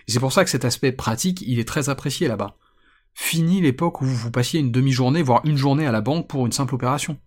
Et 0.07 0.11
c'est 0.11 0.19
pour 0.19 0.33
ça 0.33 0.43
que 0.43 0.49
cet 0.49 0.65
aspect 0.65 0.91
pratique, 0.91 1.43
il 1.45 1.59
est 1.59 1.67
très 1.67 1.89
apprécié 1.89 2.27
là-bas. 2.27 2.57
Fini 3.13 3.61
l'époque 3.61 4.01
où 4.01 4.05
vous 4.05 4.31
passiez 4.31 4.59
une 4.59 4.71
demi-journée, 4.71 5.21
voire 5.21 5.41
une 5.43 5.57
journée 5.57 5.85
à 5.85 5.91
la 5.91 6.01
banque 6.01 6.27
pour 6.27 6.45
une 6.45 6.51
simple 6.51 6.75
opération. 6.75 7.19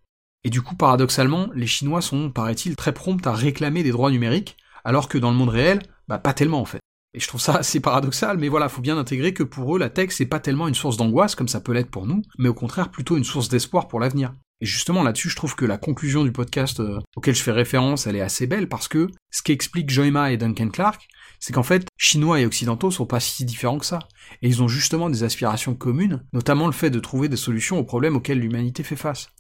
Et 0.43 0.51
du 0.51 0.63
coup, 0.63 0.75
paradoxalement, 0.75 1.49
les 1.55 1.67
Chinois 1.67 2.03
sont, 2.03 2.31
paraît-il, 2.31 2.75
très 2.75 2.95
prompts 2.95 3.27
à 3.27 3.33
réclamer 3.33 3.83
des 3.83 3.91
droits 3.91 4.11
numériques, 4.11 4.57
alors 4.85 5.09
que 5.09 5.19
dans 5.19 5.31
le 5.31 5.37
monde 5.37 5.51
réel, 5.51 5.83
bah 6.09 6.19
pas 6.19 6.33
tellement 6.33 6.61
en 6.61 6.65
fait. 6.65 6.80
Et 7.13 7.21
je 7.21 7.27
trouve 7.27 7.41
ça 7.41 7.57
assez 7.57 7.81
paradoxal, 7.81 8.39
mais 8.39 8.49
voilà, 8.49 8.69
faut 8.69 8.83
bien 8.83 8.97
intégrer 8.97 9.35
que 9.35 9.43
pour 9.43 9.75
eux, 9.75 9.79
la 9.79 9.91
tech, 9.91 10.11
c'est 10.11 10.27
pas 10.27 10.39
tellement 10.39 10.69
une 10.69 10.75
source 10.75 10.97
d'angoisse 10.97 11.35
comme 11.35 11.49
ça 11.49 11.61
peut 11.61 11.73
l'être 11.73 11.91
pour 11.91 12.07
nous, 12.07 12.23
mais 12.39 12.49
au 12.49 12.55
contraire 12.55 12.91
plutôt 12.91 13.17
une 13.17 13.25
source 13.25 13.49
d'espoir 13.49 13.89
pour 13.89 13.99
l'avenir. 13.99 14.33
Et 14.61 14.67
justement 14.67 15.03
là-dessus, 15.03 15.31
je 15.31 15.37
trouve 15.37 15.57
que 15.57 15.65
la 15.65 15.79
conclusion 15.79 16.23
du 16.23 16.33
podcast 16.33 16.81
euh, 16.81 16.99
auquel 17.17 17.35
je 17.35 17.43
fais 17.43 17.51
référence, 17.51 18.07
elle 18.07 18.17
est 18.17 18.21
assez 18.21 18.47
belle 18.47 18.69
parce 18.69 18.89
que 18.89 19.09
ce 19.31 19.43
qu'expliquent 19.43 19.91
Joyma 19.91 20.33
et 20.33 20.37
Duncan 20.37 20.69
Clark, 20.69 21.09
c'est 21.41 21.55
qu'en 21.55 21.63
fait, 21.63 21.87
Chinois 21.97 22.41
et 22.41 22.47
Occidentaux 22.47 22.91
sont 22.91 23.07
pas 23.07 23.21
si 23.21 23.47
différents 23.47 23.79
que 23.79 23.87
ça. 23.87 24.01
Et 24.43 24.49
ils 24.49 24.63
ont 24.63 24.69
justement 24.69 25.09
des 25.09 25.25
aspirations 25.25 25.75
communes, 25.75 26.23
notamment 26.35 26.67
le 26.67 26.73
fait 26.73 26.91
de 26.91 27.01
trouver 27.01 27.31
des 27.31 27.39
solutions 27.39 27.79
aux 27.79 27.85
problèmes 27.85 28.17
auxquels 28.17 28.39
l'humanité 28.39 28.83
fait 28.83 28.97
face. 28.97 29.31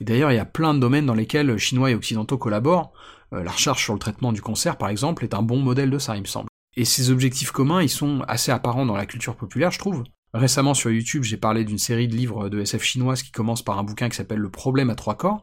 Et 0.00 0.04
d'ailleurs, 0.04 0.32
il 0.32 0.36
y 0.36 0.40
a 0.40 0.44
plein 0.44 0.74
de 0.74 0.80
domaines 0.80 1.06
dans 1.06 1.14
lesquels 1.14 1.56
Chinois 1.56 1.92
et 1.92 1.94
Occidentaux 1.94 2.38
collaborent. 2.38 2.92
Euh, 3.32 3.44
la 3.44 3.52
recherche 3.52 3.84
sur 3.84 3.94
le 3.94 4.00
traitement 4.00 4.32
du 4.32 4.42
cancer, 4.42 4.76
par 4.76 4.88
exemple, 4.88 5.22
est 5.22 5.34
un 5.34 5.42
bon 5.42 5.60
modèle 5.60 5.90
de 5.90 5.98
ça, 5.98 6.16
il 6.16 6.22
me 6.22 6.26
semble. 6.26 6.48
Et 6.76 6.84
ces 6.84 7.10
objectifs 7.10 7.50
communs, 7.50 7.82
ils 7.82 7.88
sont 7.88 8.22
assez 8.26 8.50
apparents 8.50 8.86
dans 8.86 8.96
la 8.96 9.06
culture 9.06 9.36
populaire, 9.36 9.70
je 9.70 9.78
trouve. 9.78 10.04
Récemment 10.32 10.74
sur 10.74 10.90
YouTube, 10.90 11.22
j'ai 11.22 11.36
parlé 11.36 11.64
d'une 11.64 11.78
série 11.78 12.08
de 12.08 12.16
livres 12.16 12.48
de 12.48 12.60
SF 12.60 12.82
chinoise 12.82 13.22
qui 13.22 13.30
commence 13.30 13.62
par 13.62 13.78
un 13.78 13.84
bouquin 13.84 14.08
qui 14.08 14.16
s'appelle 14.16 14.40
Le 14.40 14.50
problème 14.50 14.90
à 14.90 14.96
trois 14.96 15.14
corps, 15.14 15.42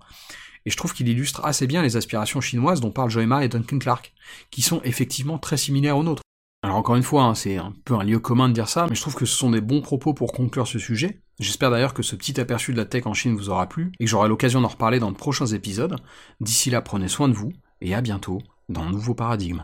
et 0.65 0.69
je 0.69 0.77
trouve 0.77 0.93
qu'il 0.93 1.07
illustre 1.07 1.45
assez 1.45 1.65
bien 1.65 1.81
les 1.81 1.97
aspirations 1.97 2.41
chinoises 2.41 2.81
dont 2.81 2.91
parlent 2.91 3.09
Joema 3.09 3.45
et 3.45 3.47
Duncan 3.47 3.79
Clark, 3.79 4.13
qui 4.51 4.61
sont 4.61 4.81
effectivement 4.83 5.37
très 5.37 5.57
similaires 5.57 5.97
aux 5.97 6.03
nôtres. 6.03 6.23
Alors 6.63 6.75
encore 6.75 6.95
une 6.95 7.03
fois, 7.03 7.23
hein, 7.23 7.35
c'est 7.35 7.57
un 7.57 7.73
peu 7.85 7.95
un 7.95 8.03
lieu 8.03 8.19
commun 8.19 8.47
de 8.47 8.53
dire 8.53 8.69
ça, 8.69 8.85
mais 8.87 8.95
je 8.95 9.01
trouve 9.01 9.15
que 9.15 9.25
ce 9.25 9.35
sont 9.35 9.49
des 9.49 9.61
bons 9.61 9.81
propos 9.81 10.13
pour 10.13 10.31
conclure 10.31 10.67
ce 10.67 10.77
sujet. 10.77 11.21
J'espère 11.39 11.71
d'ailleurs 11.71 11.95
que 11.95 12.03
ce 12.03 12.15
petit 12.15 12.39
aperçu 12.39 12.71
de 12.71 12.77
la 12.77 12.85
tech 12.85 13.07
en 13.07 13.15
Chine 13.15 13.35
vous 13.35 13.49
aura 13.49 13.67
plu, 13.67 13.91
et 13.99 14.05
que 14.05 14.09
j'aurai 14.09 14.27
l'occasion 14.27 14.61
d'en 14.61 14.67
reparler 14.67 14.99
dans 14.99 15.11
de 15.11 15.17
prochains 15.17 15.47
épisodes. 15.47 15.95
D'ici 16.39 16.69
là, 16.69 16.81
prenez 16.81 17.07
soin 17.07 17.29
de 17.29 17.33
vous, 17.33 17.51
et 17.79 17.95
à 17.95 18.01
bientôt 18.01 18.43
dans 18.69 18.85
Nouveau 18.85 19.15
Paradigme. 19.15 19.63